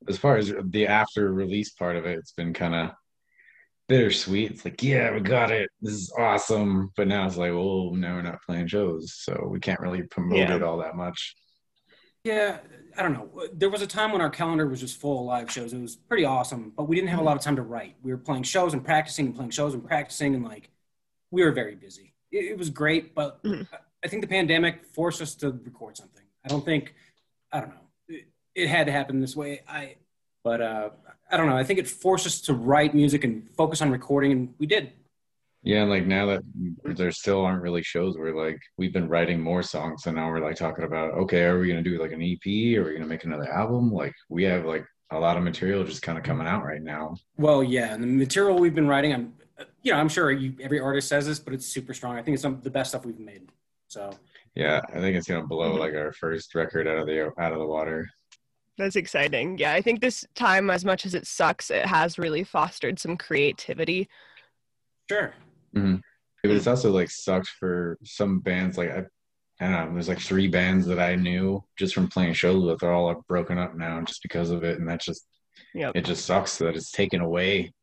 [0.08, 2.89] as far as the after release part of it, it's been kind of
[3.88, 4.49] bittersweet.
[4.53, 5.69] It's like, yeah, we got it.
[5.84, 6.89] This is awesome.
[6.97, 10.39] But now it's like, well, now we're not playing shows, so we can't really promote
[10.39, 10.56] Yeah.
[10.56, 11.35] it all that much.
[12.26, 12.58] Yeah,
[12.98, 13.30] I don't know.
[13.54, 15.73] There was a time when our calendar was just full of live shows.
[15.73, 17.96] It was pretty awesome, but we didn't have a lot of time to write.
[18.02, 20.69] We were playing shows and practicing and playing shows and practicing, and like
[21.30, 22.13] we were very busy.
[22.32, 26.21] It, it was great, but I- I think the pandemic forced us to record something.
[26.44, 26.94] I don't think,
[27.52, 29.62] I don't know, it, it had to happen this way.
[29.67, 29.96] I,
[30.44, 30.90] but uh,
[31.32, 31.58] I don't know.
[31.58, 34.92] I think it forced us to write music and focus on recording, and we did.
[35.65, 36.43] Yeah, and like now that
[36.83, 40.39] there still aren't really shows, we're like we've been writing more songs, and now we're
[40.39, 42.77] like talking about okay, are we gonna do like an EP?
[42.77, 43.91] Are we gonna make another album?
[43.91, 47.15] Like we have like a lot of material just kind of coming out right now.
[47.37, 49.33] Well, yeah, and the material we've been writing, I'm,
[49.81, 52.15] you know, I'm sure you, every artist says this, but it's super strong.
[52.15, 53.49] I think it's some the best stuff we've made.
[53.87, 54.11] So
[54.53, 57.57] Yeah, I think it's gonna blow like our first record out of the out of
[57.57, 58.07] the water.
[58.77, 59.57] That's exciting.
[59.57, 63.17] Yeah, I think this time, as much as it sucks, it has really fostered some
[63.17, 64.09] creativity.
[65.09, 65.33] Sure.
[65.76, 65.96] Hmm
[66.44, 68.78] But it's also like sucks for some bands.
[68.78, 69.04] Like I,
[69.60, 69.94] I don't know.
[69.94, 72.80] There's like three bands that I knew just from playing shows with.
[72.80, 75.28] They're all like broken up now just because of it, and that's just
[75.73, 75.92] yeah.
[75.96, 76.06] it.
[76.06, 77.73] Just sucks that it's taken away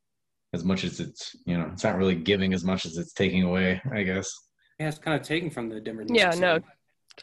[0.53, 3.43] as much as it's you know it's not really giving as much as it's taking
[3.43, 3.81] away.
[3.93, 4.31] I guess.
[4.79, 6.05] yeah, it's kind of taken from the Denver.
[6.07, 6.65] Yeah, music no, scene.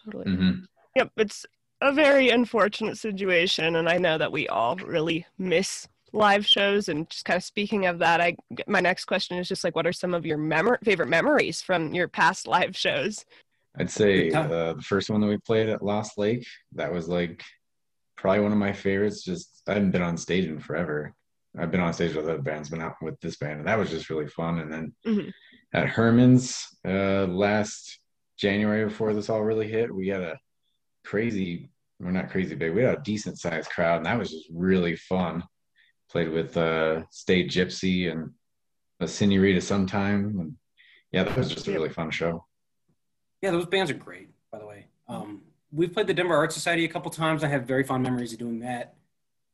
[0.05, 0.35] totally.
[0.35, 0.51] hmm
[0.95, 1.45] Yep, it's
[1.81, 7.09] a very unfortunate situation, and I know that we all really miss live shows and
[7.09, 8.35] just kind of speaking of that i
[8.67, 11.93] my next question is just like what are some of your memor- favorite memories from
[11.93, 13.25] your past live shows
[13.77, 17.43] I'd say uh, the first one that we played at Lost Lake, that was like
[18.17, 19.23] probably one of my favorites.
[19.23, 21.13] Just I haven't been on stage in forever.
[21.57, 23.91] I've been on stage with other bands, but not with this band, and that was
[23.91, 24.59] just really fun.
[24.59, 25.31] And then Mhm.
[25.73, 27.99] at Herman's uh, last
[28.37, 30.39] January before this all really hit, we had a
[31.05, 34.49] crazy, we're not crazy big, we had a decent sized crowd, and that was just
[34.51, 35.43] really fun.
[36.11, 38.31] Played with uh, State Gypsy and
[38.99, 40.55] a Senorita sometime, and
[41.11, 42.45] yeah, that was just a really fun show.
[43.41, 44.87] Yeah, those bands are great, by the way.
[45.07, 45.41] Um,
[45.71, 47.43] we've played the Denver Art Society a couple times.
[47.43, 48.95] I have very fond memories of doing that.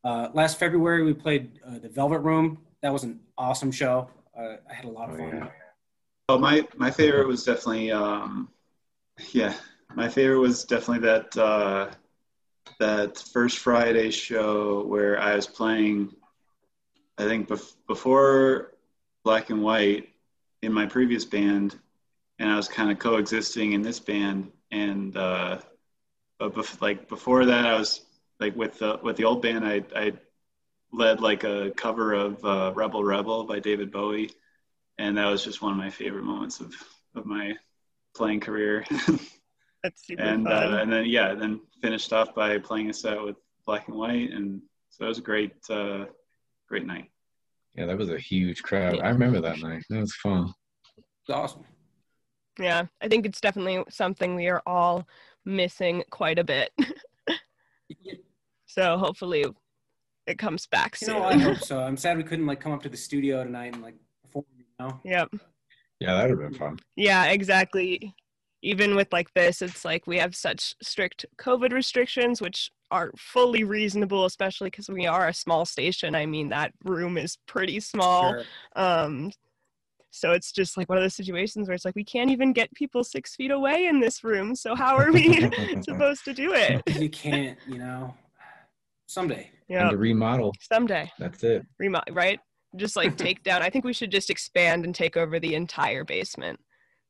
[0.03, 2.59] Uh, last February, we played uh, the Velvet Room.
[2.81, 4.09] That was an awesome show.
[4.37, 5.49] Uh, I had a lot of fun.
[6.29, 8.49] Oh, my my favorite was definitely um,
[9.31, 9.53] yeah,
[9.95, 11.91] my favorite was definitely that uh,
[12.79, 16.13] that first Friday show where I was playing.
[17.17, 18.73] I think bef- before
[19.23, 20.09] Black and White
[20.61, 21.79] in my previous band,
[22.39, 24.51] and I was kind of coexisting in this band.
[24.71, 25.59] And uh,
[26.39, 28.01] but bef- like before that, I was
[28.39, 29.65] like with the with the old band.
[29.65, 30.13] I I
[30.91, 34.31] led like a cover of uh, Rebel Rebel by David Bowie
[34.97, 36.73] and that was just one of my favorite moments of,
[37.15, 37.53] of my
[38.15, 38.85] playing career.
[39.83, 40.73] That's super and fun.
[40.73, 43.35] uh, and then yeah, then finished off by playing a set with
[43.65, 46.05] Black and White, and so it was a great uh,
[46.67, 47.11] great night.
[47.75, 48.99] Yeah, that was a huge crowd.
[48.99, 49.83] I remember that night.
[49.89, 50.53] That was fun.
[50.97, 51.65] It's awesome.
[52.59, 55.05] yeah i think it's definitely something we are all
[55.43, 56.71] missing quite a bit
[58.65, 59.43] so hopefully
[60.27, 61.79] it comes back You know, I hope so.
[61.79, 64.45] I'm sad we couldn't like come up to the studio tonight and like perform.
[64.57, 64.99] You know.
[65.03, 65.29] yep
[65.99, 66.79] Yeah, that'd have been fun.
[66.95, 68.13] Yeah, exactly.
[68.65, 73.63] Even with like this, it's like we have such strict COVID restrictions, which are fully
[73.63, 76.15] reasonable, especially because we are a small station.
[76.15, 78.31] I mean, that room is pretty small.
[78.31, 78.43] Sure.
[78.75, 79.31] Um,
[80.09, 82.73] so it's just like one of those situations where it's like we can't even get
[82.73, 84.55] people six feet away in this room.
[84.55, 85.41] So how are we
[85.81, 86.81] supposed to do it?
[86.99, 87.59] You can't.
[87.67, 88.15] You know.
[89.05, 89.51] Someday.
[89.67, 90.53] Yeah, And to remodel.
[90.59, 91.11] someday.
[91.19, 91.63] That's it.
[91.79, 92.39] Remo- right?
[92.75, 93.61] Just like take down.
[93.61, 96.59] I think we should just expand and take over the entire basement.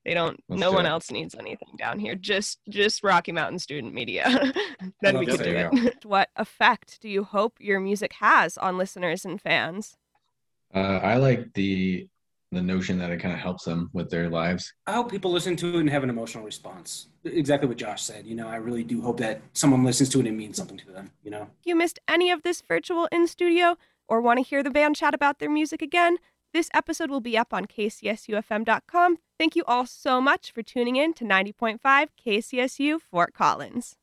[0.06, 0.42] They don't.
[0.48, 0.90] Let's no do one it.
[0.90, 2.14] else needs anything down here.
[2.16, 4.54] Just just Rocky Mountain Student Media.
[5.02, 5.74] then we love could do that.
[5.74, 5.98] it.
[6.06, 9.98] what effect do you hope your music has on listeners and fans?
[10.74, 12.08] Uh, I like the
[12.52, 14.72] the notion that it kind of helps them with their lives.
[14.86, 17.08] I hope people listen to it and have an emotional response.
[17.24, 18.28] Exactly what Josh said.
[18.28, 20.78] You know, I really do hope that someone listens to it and it means something
[20.78, 21.12] to them.
[21.24, 21.42] You know.
[21.42, 23.78] If you missed any of this virtual in studio
[24.08, 26.18] or want to hear the band chat about their music again,
[26.54, 29.18] this episode will be up on kcsufm.com.
[29.38, 31.80] Thank you all so much for tuning in to 90.5
[32.26, 33.96] KCSU Fort Collins.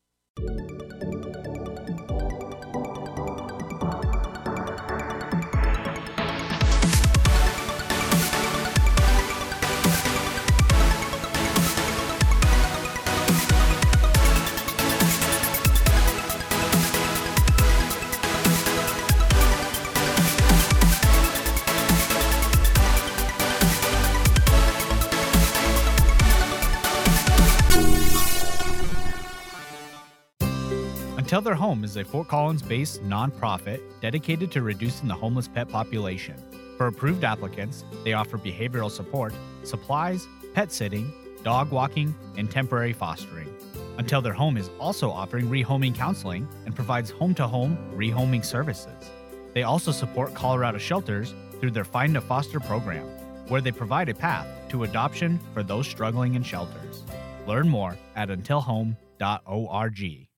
[31.33, 35.67] Until Their Home is a Fort Collins based nonprofit dedicated to reducing the homeless pet
[35.67, 36.35] population.
[36.77, 39.33] For approved applicants, they offer behavioral support,
[39.65, 41.11] supplies, pet sitting,
[41.43, 43.49] dog walking, and temporary fostering.
[43.97, 49.11] Until Their Home is also offering rehoming counseling and provides home to home rehoming services.
[49.55, 53.07] They also support Colorado shelters through their Find a Foster program,
[53.49, 57.05] where they provide a path to adoption for those struggling in shelters.
[57.47, 60.29] Learn more at untilhome.org.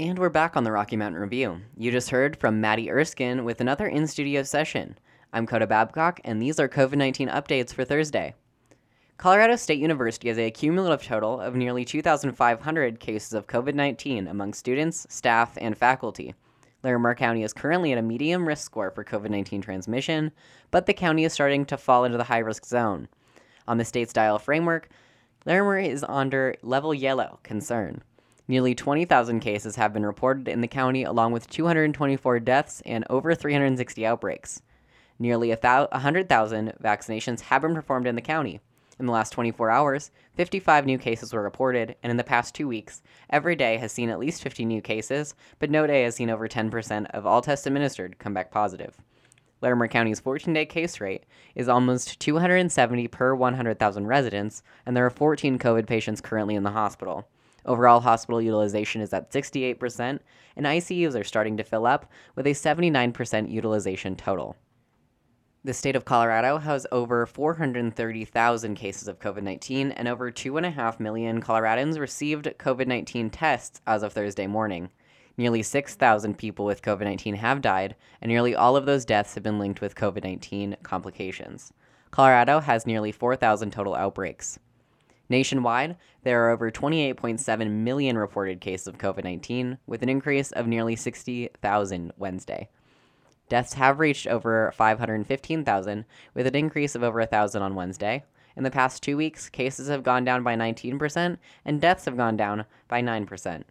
[0.00, 1.60] And we're back on the Rocky Mountain Review.
[1.76, 4.96] You just heard from Maddie Erskine with another in studio session.
[5.32, 8.36] I'm Coda Babcock, and these are COVID 19 updates for Thursday.
[9.16, 14.54] Colorado State University has a cumulative total of nearly 2,500 cases of COVID 19 among
[14.54, 16.32] students, staff, and faculty.
[16.84, 20.30] Larimer County is currently at a medium risk score for COVID 19 transmission,
[20.70, 23.08] but the county is starting to fall into the high risk zone.
[23.66, 24.90] On the state's dial framework,
[25.44, 28.00] Larimer is under level yellow concern.
[28.50, 33.34] Nearly 20,000 cases have been reported in the county, along with 224 deaths and over
[33.34, 34.62] 360 outbreaks.
[35.18, 38.60] Nearly 100,000 vaccinations have been performed in the county.
[38.98, 42.66] In the last 24 hours, 55 new cases were reported, and in the past two
[42.66, 46.30] weeks, every day has seen at least 50 new cases, but no day has seen
[46.30, 48.96] over 10% of all tests administered come back positive.
[49.60, 51.24] Larimer County's 14 day case rate
[51.54, 56.70] is almost 270 per 100,000 residents, and there are 14 COVID patients currently in the
[56.70, 57.28] hospital.
[57.68, 60.20] Overall hospital utilization is at 68%,
[60.56, 64.56] and ICUs are starting to fill up with a 79% utilization total.
[65.64, 71.42] The state of Colorado has over 430,000 cases of COVID 19, and over 2.5 million
[71.42, 74.88] Coloradans received COVID 19 tests as of Thursday morning.
[75.36, 79.42] Nearly 6,000 people with COVID 19 have died, and nearly all of those deaths have
[79.42, 81.74] been linked with COVID 19 complications.
[82.12, 84.58] Colorado has nearly 4,000 total outbreaks.
[85.28, 90.66] Nationwide, there are over 28.7 million reported cases of COVID 19, with an increase of
[90.66, 92.68] nearly 60,000 Wednesday.
[93.48, 96.04] Deaths have reached over 515,000,
[96.34, 98.24] with an increase of over 1,000 on Wednesday.
[98.56, 102.36] In the past two weeks, cases have gone down by 19%, and deaths have gone
[102.36, 103.64] down by 9%.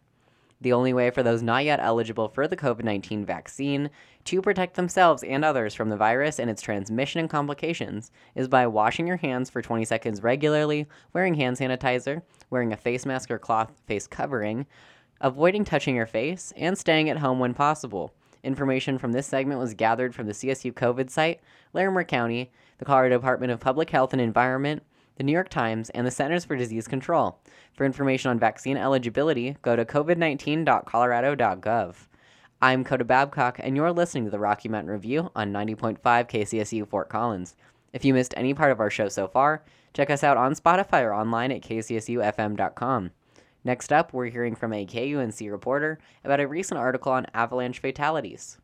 [0.59, 3.89] The only way for those not yet eligible for the COVID 19 vaccine
[4.25, 8.65] to protect themselves and others from the virus and its transmission and complications is by
[8.65, 13.37] washing your hands for 20 seconds regularly, wearing hand sanitizer, wearing a face mask or
[13.37, 14.65] cloth face covering,
[15.21, 18.13] avoiding touching your face, and staying at home when possible.
[18.43, 21.39] Information from this segment was gathered from the CSU COVID site,
[21.73, 24.83] Larimer County, the Colorado Department of Public Health and Environment,
[25.17, 27.39] the New York Times, and the Centers for Disease Control.
[27.73, 31.95] For information on vaccine eligibility, go to covid19.colorado.gov.
[32.61, 37.09] I'm Coda Babcock, and you're listening to the Rocky Mountain Review on 90.5 KCSU Fort
[37.09, 37.55] Collins.
[37.93, 39.63] If you missed any part of our show so far,
[39.93, 43.11] check us out on Spotify or online at kcsufm.com.
[43.63, 48.59] Next up, we're hearing from a KUNC reporter about a recent article on avalanche fatalities.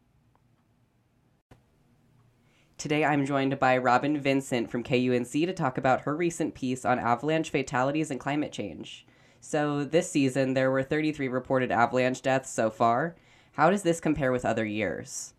[2.84, 7.00] Today, I'm joined by Robin Vincent from KUNC to talk about her recent piece on
[7.00, 9.08] avalanche fatalities and climate change.
[9.40, 13.16] So, this season, there were 33 reported avalanche deaths so far.
[13.54, 15.34] How does this compare with other years?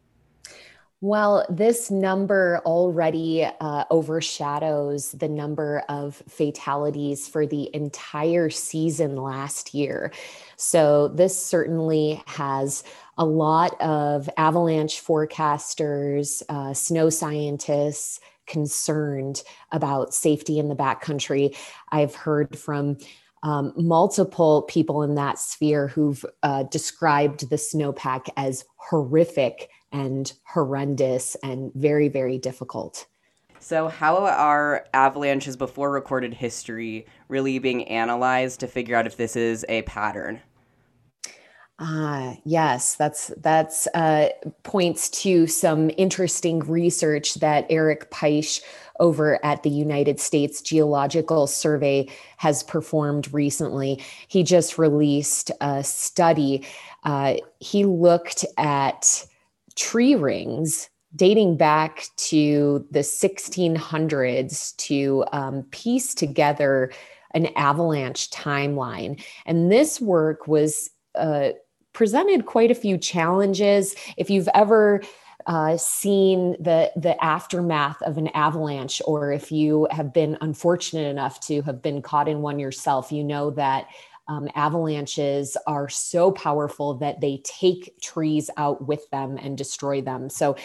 [1.02, 9.74] Well, this number already uh, overshadows the number of fatalities for the entire season last
[9.74, 10.12] year.
[10.56, 12.84] So, this certainly has
[13.18, 19.42] a lot of avalanche forecasters, uh, snow scientists concerned
[19.72, 21.56] about safety in the backcountry.
[21.90, 22.98] I've heard from
[23.42, 31.36] um, multiple people in that sphere who've uh, described the snowpack as horrific and horrendous
[31.42, 33.06] and very, very difficult.
[33.60, 39.36] So, how are avalanches before recorded history really being analyzed to figure out if this
[39.36, 40.40] is a pattern?
[41.80, 44.28] Ah, yes, that's that's uh,
[44.62, 48.62] points to some interesting research that Eric Peitzsch
[49.00, 54.00] over at the United States Geological Survey has performed recently.
[54.28, 56.64] He just released a study.
[57.02, 59.26] Uh, he looked at
[59.74, 66.92] tree rings dating back to the 1600s to um, piece together
[67.32, 69.20] an avalanche timeline.
[69.44, 71.50] And this work was uh,
[71.94, 73.94] presented quite a few challenges.
[74.18, 75.02] If you've ever
[75.46, 81.40] uh, seen the the aftermath of an avalanche, or if you have been unfortunate enough
[81.40, 83.86] to have been caught in one yourself, you know that
[84.28, 90.30] um, avalanches are so powerful that they take trees out with them and destroy them.
[90.30, 90.56] So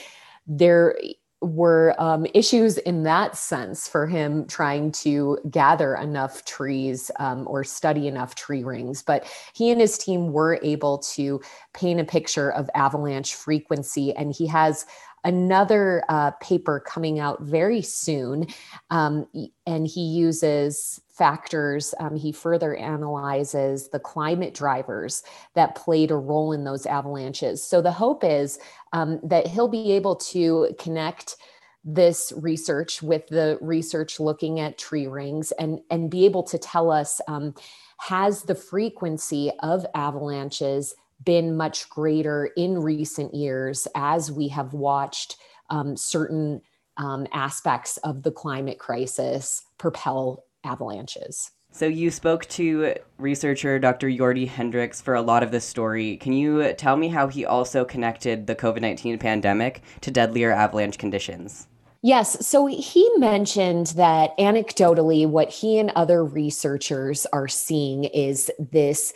[0.48, 0.98] there
[1.42, 7.64] were um, issues in that sense for him trying to gather enough trees um, or
[7.64, 9.02] study enough tree rings.
[9.02, 11.42] But he and his team were able to
[11.74, 14.86] paint a picture of avalanche frequency, and he has
[15.24, 18.48] another uh, paper coming out very soon.
[18.90, 19.28] Um,
[19.66, 25.22] and he uses factors, um, he further analyzes the climate drivers
[25.54, 27.62] that played a role in those avalanches.
[27.62, 28.58] So the hope is
[28.94, 31.36] um, that he'll be able to connect
[31.84, 36.92] this research with the research looking at tree rings and, and be able to tell
[36.92, 37.54] us um,
[38.00, 45.38] has the frequency of avalanches been much greater in recent years as we have watched
[45.70, 46.62] um, certain
[46.98, 51.52] um, aspects of the climate crisis propel avalanches.
[51.72, 54.12] So you spoke to researcher Dr.
[54.12, 56.18] Jordy Hendrikx for a lot of this story.
[56.18, 61.68] Can you tell me how he also connected the COVID-19 pandemic to deadlier avalanche conditions?
[62.02, 62.46] Yes.
[62.46, 69.14] So he mentioned that anecdotally, what he and other researchers are seeing is this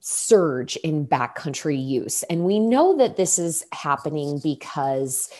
[0.00, 2.22] surge in backcountry use.
[2.24, 5.30] And we know that this is happening because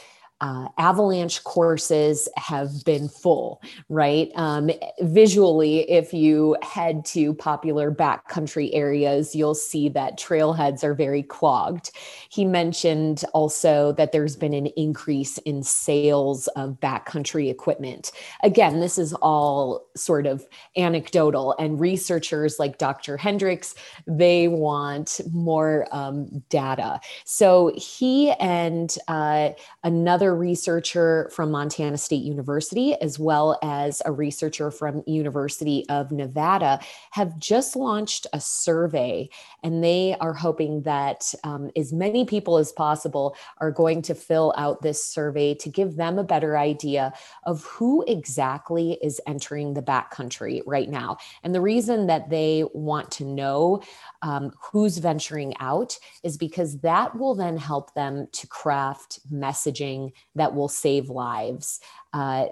[0.45, 4.30] uh, avalanche courses have been full, right?
[4.34, 4.70] Um,
[5.01, 11.92] visually, if you head to popular backcountry areas, you'll see that trailheads are very clogged.
[12.28, 18.12] He mentioned also that there's been an increase in sales of backcountry equipment.
[18.42, 23.16] Again, this is all sort of anecdotal, and researchers like Dr.
[23.16, 23.74] Hendrikx,
[24.07, 27.01] they want more um, data.
[27.24, 29.51] So he and uh,
[29.84, 36.80] another researcher from Montana State University, as well as a researcher from University of Nevada,
[37.12, 39.28] have just launched a survey,
[39.62, 44.55] and they are hoping that um, as many people as possible are going to fill
[44.57, 47.12] out this survey to give them a better idea
[47.45, 51.16] of who exactly is entering the backcountry right now.
[51.43, 53.82] And the reason that they want to know
[54.25, 60.55] um, who's venturing out is because that will then help them to craft messaging that
[60.55, 61.79] will save lives.
[62.12, 62.47] Uh,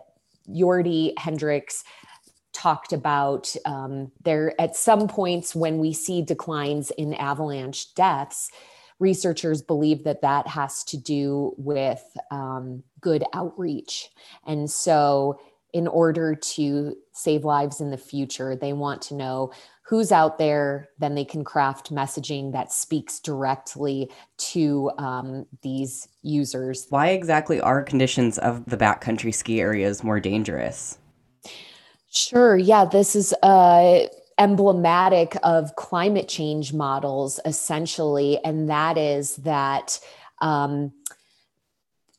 [0.55, 1.83] Jordy Hendrikx
[2.53, 8.51] talked about um, there at some points when we see declines in avalanche deaths
[8.99, 14.11] researchers believe that that has to do with um, good outreach
[14.47, 15.41] and so
[15.73, 19.53] in order to save lives in the future they want to know
[19.85, 26.87] who's out there, then they can craft messaging that speaks directly to um, these users.
[26.89, 30.99] Why exactly are conditions of the backcountry ski areas more dangerous?
[32.11, 32.57] Sure.
[32.57, 34.07] Yeah, this is uh,
[34.39, 39.99] emblematic of climate change models, essentially, and that is that.
[40.41, 40.93] Um,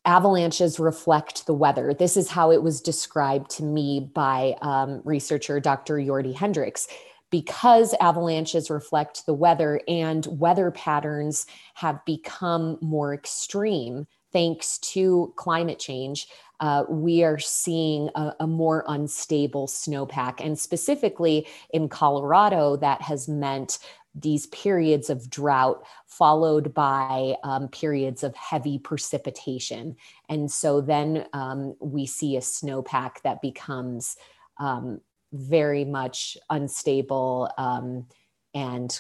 [0.06, 1.94] avalanches reflect the weather.
[1.94, 6.02] This is how it was described to me by um, researcher Dr.
[6.04, 6.88] Jordy Hendrikx
[7.30, 15.80] because avalanches reflect the weather and weather patterns have become more extreme thanks to climate
[15.80, 16.28] change,
[16.60, 20.44] uh, we are seeing a, a, more unstable snowpack.
[20.44, 23.80] And specifically in Colorado, that has meant
[24.16, 29.96] these periods of drought followed by um, periods of heavy precipitation.
[30.30, 34.16] And so then um, we see a snowpack that becomes
[34.60, 35.02] um,
[35.32, 38.06] very much unstable um,
[38.54, 39.00] and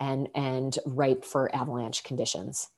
[0.00, 2.68] and and ripe for avalanche conditions.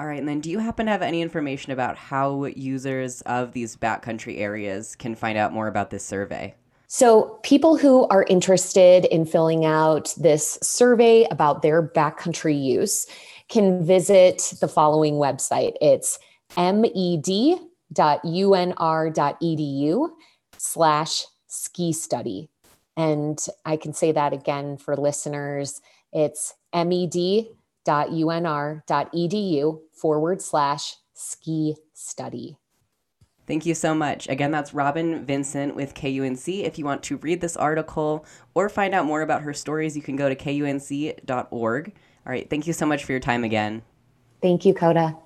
[0.00, 3.52] All right, and then do you happen to have any information about how users of
[3.52, 6.54] these backcountry areas can find out more about this survey?
[6.86, 13.06] So, people who are interested in filling out this survey about their backcountry use
[13.48, 15.74] can visit the following website.
[15.80, 16.18] It's
[16.56, 17.68] med.unr.edu
[20.58, 22.48] slash ski study.
[22.96, 25.80] And I can say that again for listeners.
[26.12, 27.40] It's med.unr.edu
[29.92, 32.56] forward slash ski study.
[33.46, 34.28] Thank you so much.
[34.28, 36.64] Again, that's Robin Vincent with KUNC.
[36.64, 38.24] If you want to read this article
[38.54, 41.92] or find out more about her stories, you can go to kunc.org.
[42.26, 43.82] All right, thank you so much for your time again.
[44.40, 45.16] Thank you, Coda.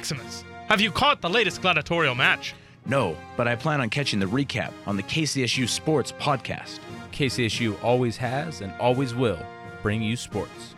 [0.00, 2.54] Maximus, have you caught the latest gladiatorial match?
[2.86, 6.78] No, but I plan on catching the recap on the KCSU Sports podcast.
[7.12, 9.38] KCSU always has and always will
[9.82, 10.74] bring you sports.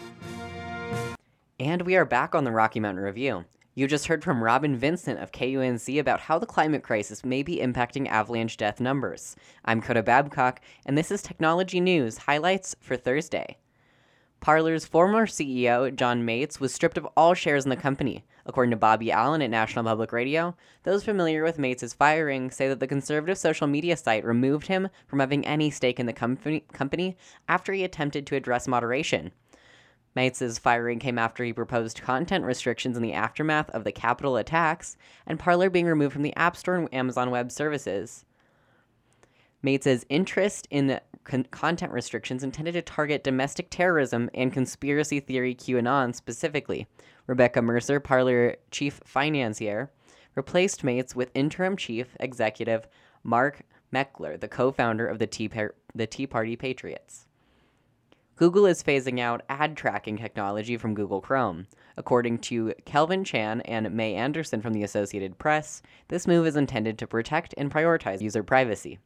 [1.60, 3.44] And we are back on the Rocky Mountain Review.
[3.76, 7.58] You just heard from Robin Vincent of KUNC about how the climate crisis may be
[7.58, 9.36] impacting avalanche death numbers.
[9.64, 13.56] I'm Coda Babcock, and this is Technology News highlights for Thursday.
[14.40, 18.24] Parler's former CEO, John Matze, was stripped of all shares in the company.
[18.44, 22.80] According to Bobby Allyn at National Public Radio, those familiar with Matze's firing say that
[22.80, 27.16] the conservative social media site removed him from having any stake in the company, company
[27.48, 29.32] after he attempted to address moderation.
[30.16, 34.96] Matze's firing came after he proposed content restrictions in the aftermath of the Capitol attacks
[35.26, 38.24] and Parler being removed from the App Store and Amazon Web Services.
[39.64, 46.14] Matze's interest in con- content restrictions intended to target domestic terrorism and conspiracy theory QAnon
[46.14, 46.86] specifically.
[47.26, 49.90] Rebecca Mercer, Parler chief financier,
[50.34, 52.86] replaced Matze with interim chief executive
[53.22, 53.62] Mark
[53.92, 57.26] Meckler, the co-founder of the Tea, Par- the Tea Party Patriots.
[58.36, 61.66] Google is phasing out ad tracking technology from Google Chrome.
[61.96, 66.98] According to Kelvin Chan and Mae Anderson from the Associated Press, this move is intended
[66.98, 68.98] to protect and prioritize user privacy.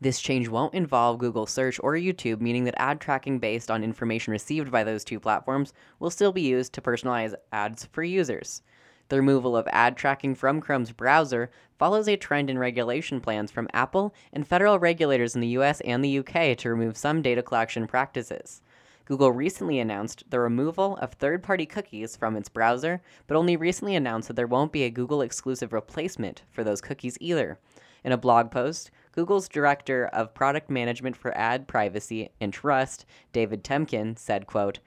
[0.00, 4.30] This change won't involve Google Search or YouTube, meaning that ad tracking based on information
[4.30, 8.62] received by those two platforms will still be used to personalize ads for users.
[9.08, 13.68] The removal of ad tracking from Chrome's browser follows a trend in regulation plans from
[13.72, 17.88] Apple and federal regulators in the US and the UK to remove some data collection
[17.88, 18.62] practices.
[19.04, 23.96] Google recently announced the removal of third party cookies from its browser, but only recently
[23.96, 27.58] announced that there won't be a Google exclusive replacement for those cookies either.
[28.04, 33.64] In a blog post, Google's director of product management for ad privacy and trust, David
[33.64, 34.78] Temkin, said, quote,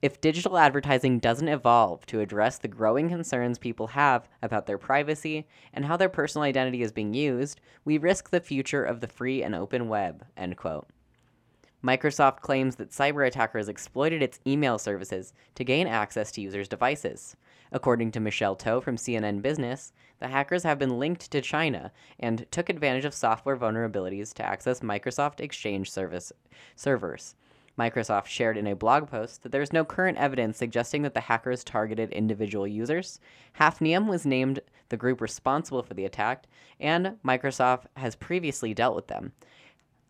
[0.00, 5.48] if digital advertising doesn't evolve to address the growing concerns people have about their privacy
[5.74, 9.42] and how their personal identity is being used, we risk the future of the free
[9.42, 10.24] and open web.
[10.36, 10.86] End quote.
[11.84, 17.34] Microsoft claims that cyber attackers exploited its email services to gain access to users' devices.
[17.72, 19.92] According to Michelle Toh from CNN Business,
[20.22, 24.78] the hackers have been linked to China and took advantage of software vulnerabilities to access
[24.78, 26.32] Microsoft Exchange service
[26.76, 27.34] servers.
[27.76, 31.20] Microsoft shared in a blog post that there is no current evidence suggesting that the
[31.20, 33.18] hackers targeted individual users.
[33.58, 34.60] Hafnium was named
[34.90, 36.44] the group responsible for the attack,
[36.78, 39.32] and Microsoft has previously dealt with them.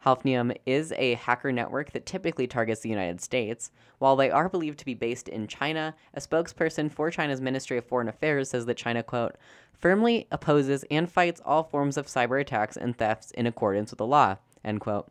[0.05, 3.71] Hafnium is a hacker network that typically targets the United States.
[3.99, 7.85] While they are believed to be based in China, a spokesperson for China's Ministry of
[7.85, 9.37] Foreign Affairs says that China, quote,
[9.79, 14.07] firmly opposes and fights all forms of cyber attacks and thefts in accordance with the
[14.07, 15.11] law, end quote.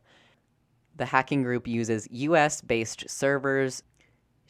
[0.98, 3.84] The hacking group uses US based servers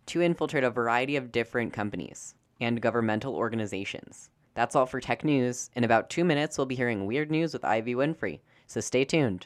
[0.08, 4.32] to infiltrate a variety of different companies and governmental organizations.
[4.56, 5.70] That's all for tech news.
[5.76, 9.46] In about two minutes, we'll be hearing weird news with Ivy Winfrey, so stay tuned.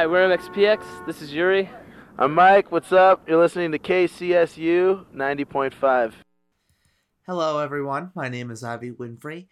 [0.00, 1.04] Hi, we're MXPX.
[1.04, 1.68] This is Yuri.
[2.18, 2.72] I'm Mike.
[2.72, 3.28] What's up?
[3.28, 6.14] You're listening to KCSU 90.5.
[7.26, 8.10] Hello, everyone.
[8.14, 9.48] My name is Ivy Winfrey,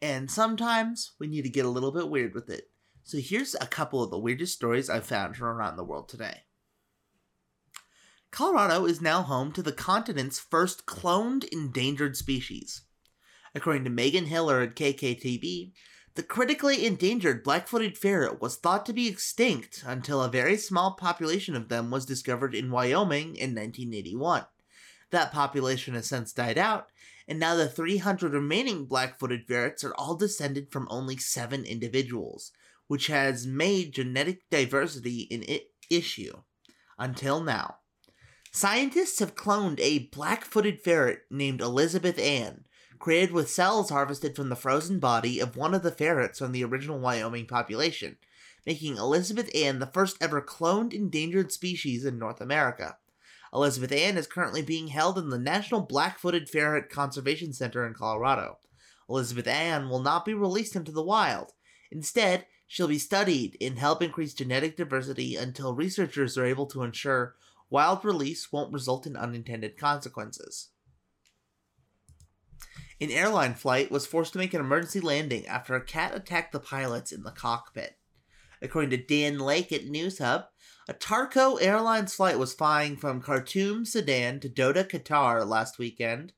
[0.00, 2.70] and sometimes we need to get a little bit weird with it.
[3.02, 6.44] So here's a couple of the weirdest stories I've found from around the world today.
[8.30, 12.80] Colorado is now home to the continent's first cloned endangered species.
[13.54, 15.72] According to Megan Hiller at KKTV,
[16.14, 20.92] the critically endangered black footed ferret was thought to be extinct until a very small
[20.92, 24.44] population of them was discovered in Wyoming in 1981.
[25.10, 26.88] That population has since died out,
[27.26, 32.52] and now the 300 remaining black footed ferrets are all descended from only seven individuals,
[32.88, 36.42] which has made genetic diversity an I- issue.
[36.98, 37.76] Until now.
[38.50, 42.64] Scientists have cloned a black footed ferret named Elizabeth Ann,
[43.02, 46.62] created with cells harvested from the frozen body of one of the ferrets from the
[46.62, 48.16] original Wyoming population,
[48.64, 52.98] making Elizabeth Ann the first ever cloned endangered species in North America.
[53.52, 57.92] Elizabeth Ann is currently being held in the National Black Footed Ferret Conservation Center in
[57.92, 58.58] Colorado.
[59.10, 61.50] Elizabeth Ann will not be released into the wild.
[61.90, 67.34] Instead, she'll be studied and help increase genetic diversity until researchers are able to ensure
[67.68, 70.68] wild release won't result in unintended consequences.
[73.02, 76.60] An airline flight was forced to make an emergency landing after a cat attacked the
[76.60, 77.96] pilots in the cockpit.
[78.62, 80.46] According to Dan Lake at NewsHub,
[80.88, 86.32] a Tarco Airlines flight was flying from Khartoum, Sudan to Doha, Qatar last weekend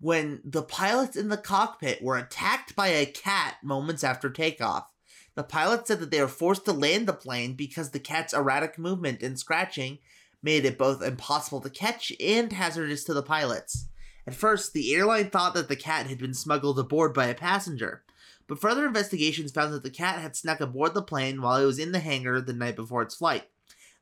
[0.00, 4.90] when the pilots in the cockpit were attacked by a cat moments after takeoff.
[5.36, 8.80] The pilot said that they were forced to land the plane because the cat's erratic
[8.80, 9.98] movement and scratching
[10.42, 13.86] made it both impossible to catch and hazardous to the pilots.
[14.30, 18.04] At first, the airline thought that the cat had been smuggled aboard by a passenger,
[18.46, 21.80] but further investigations found that the cat had snuck aboard the plane while it was
[21.80, 23.50] in the hangar the night before its flight.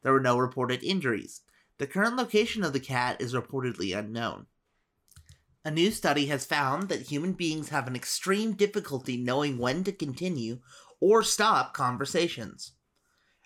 [0.03, 1.41] There were no reported injuries.
[1.79, 4.49] The current location of the cat is reportedly unknown.
[5.65, 9.93] A new study has found that human beings have an extreme difficulty knowing when to
[9.93, 10.59] continue
[11.01, 12.73] or stop conversations.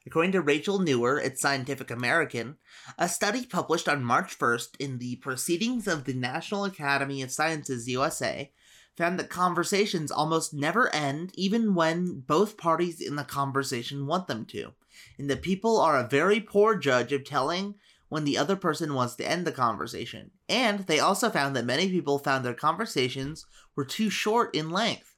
[0.06, 2.56] According to Rachel Nuwer at Scientific American,
[2.98, 7.88] a study published on March 1st in the Proceedings of the National Academy of Sciences
[7.88, 8.50] USA
[8.96, 14.44] found that conversations almost never end even when both parties in the conversation want them
[14.46, 14.72] to,
[15.18, 17.76] and that people are a very poor judge of telling
[18.08, 20.30] when the other person wants to end the conversation.
[20.48, 25.11] And they also found that many people found their conversations were too short in length.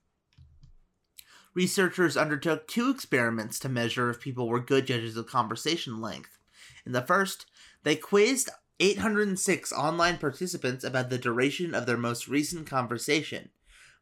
[1.55, 6.37] Researchers undertook two experiments to measure if people were good judges of conversation length.
[6.85, 7.47] In the first,
[7.85, 8.51] they quizzed
[8.81, 13.51] 806 online participants about the duration of their most recent conversation.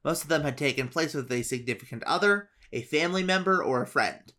[0.02, 3.86] Most of them had taken place with a significant other, a family member, or a
[3.86, 4.32] friend.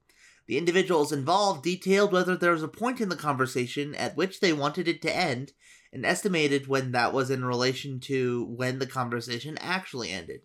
[0.48, 4.52] The individuals involved detailed whether there was a point in the conversation at which they
[4.52, 5.54] wanted it to end
[5.94, 10.42] and estimated when that was in relation to when the conversation actually ended.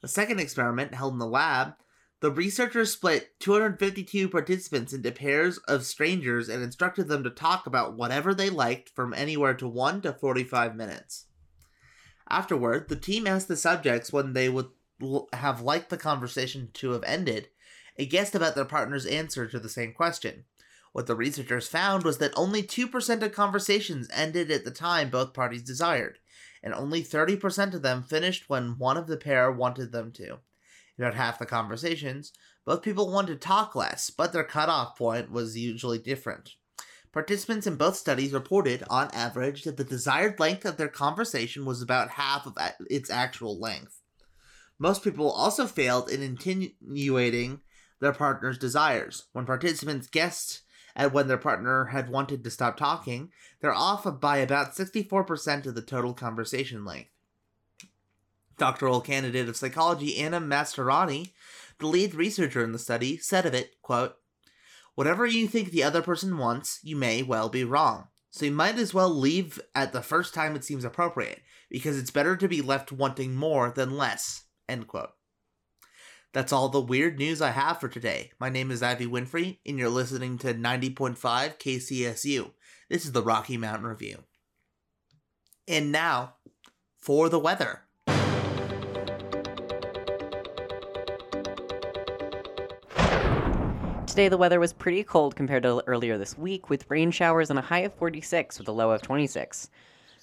[0.00, 1.74] The second experiment, held in the lab,
[2.20, 7.96] the researchers split 252 participants into pairs of strangers and instructed them to talk about
[7.96, 11.26] whatever they liked from anywhere to 1 to 45 minutes.
[12.28, 14.68] Afterward, the team asked the subjects when they would
[15.02, 17.48] l- have liked the conversation to have ended
[17.98, 20.44] and guessed about their partner's answer to the same question.
[20.92, 25.34] What the researchers found was that only 2% of conversations ended at the time both
[25.34, 26.18] parties desired,
[26.62, 30.38] and only 30% of them finished when one of the pair wanted them to.
[30.98, 32.32] In about half the conversations,
[32.66, 36.54] both people wanted to talk less, but their cutoff point was usually different.
[37.12, 41.82] Participants in both studies reported, on average, that the desired length of their conversation was
[41.82, 42.56] about half of
[42.88, 44.00] its actual length.
[44.78, 47.60] Most people also failed in insinuating
[48.00, 49.24] their partner's desires.
[49.32, 50.62] When participants guessed
[50.96, 53.30] at when their partner had wanted to stop talking,
[53.60, 57.10] they're off by about 64% of the total conversation length.
[58.58, 61.32] Doctoral candidate of psychology Anna Mastroianni,
[61.78, 64.16] the lead researcher in the study, said of it, quote,
[64.94, 68.08] Whatever you think the other person wants, you may well be wrong.
[68.30, 72.10] So you might as well leave at the first time it seems appropriate, because it's
[72.10, 74.44] better to be left wanting more than less.
[74.68, 75.10] End quote.
[76.32, 78.30] That's all the weird news I have for today.
[78.38, 82.52] My name is Ivy Winfrey, and you're listening to 90.5 KCSU.
[82.88, 84.22] This is the Rocky Mountain Review.
[85.66, 86.34] And now,
[86.98, 87.82] for the weather.
[94.06, 97.58] Today, the weather was pretty cold compared to earlier this week, with rain showers and
[97.58, 99.68] a high of 46 with a low of 26.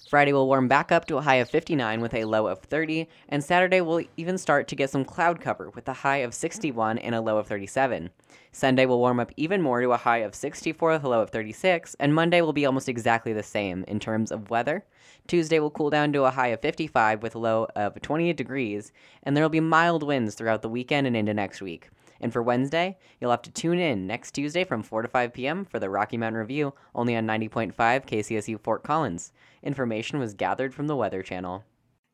[0.08, 3.06] Friday will warm back up to a high of 59 with a low of 30,
[3.28, 6.96] and Saturday will even start to get some cloud cover with a high of 61
[6.96, 8.08] and a low of 37.
[8.50, 11.28] Sunday will warm up even more to a high of 64 with a low of
[11.28, 14.82] 36, and Monday will be almost exactly the same in terms of weather.
[15.26, 18.92] Tuesday will cool down to a high of 55 with a low of 28 degrees,
[19.24, 21.90] and there will be mild winds throughout the weekend and into next week.
[22.20, 25.64] And for Wednesday, you'll have to tune in next Tuesday from 4 to 5 p.m.
[25.64, 29.32] for the Rocky Mountain Review, only on 90.5 KCSU Fort Collins.
[29.62, 31.64] Information was gathered from the Weather Channel.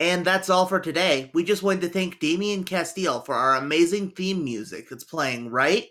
[0.00, 1.30] And that's all for today.
[1.32, 5.88] We just wanted to thank Damian Castile for our amazing theme music that's playing right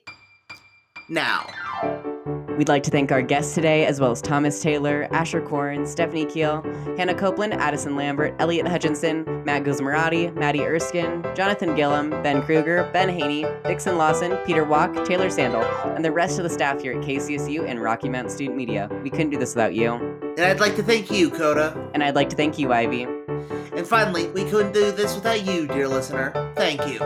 [1.09, 2.12] now.
[2.57, 6.25] We'd like to thank our guests today, as well as Thomas Taylor, Asher Korn, Stephanie
[6.25, 6.61] Keel,
[6.97, 13.09] Hannah Copeland, Addison Lambert, Elliot Hutchinson, Matt Guzmarati, Maddie Erskine, Jonathan Gillum, Ben Kruger, Ben
[13.09, 15.63] Haney, Dixon Lawson, Peter Walk, Taylor Sandel,
[15.95, 18.87] and the rest of the staff here at KCSU and Rocky Mountain Student Media.
[19.01, 19.93] We couldn't do this without you.
[20.21, 21.89] And I'd like to thank you, Coda.
[21.95, 23.03] And I'd like to thank you, Ivy.
[23.03, 26.31] And finally, we couldn't do this without you, dear listener.
[26.55, 26.99] Thank you.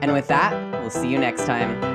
[0.00, 1.91] And with that, we'll see you next time.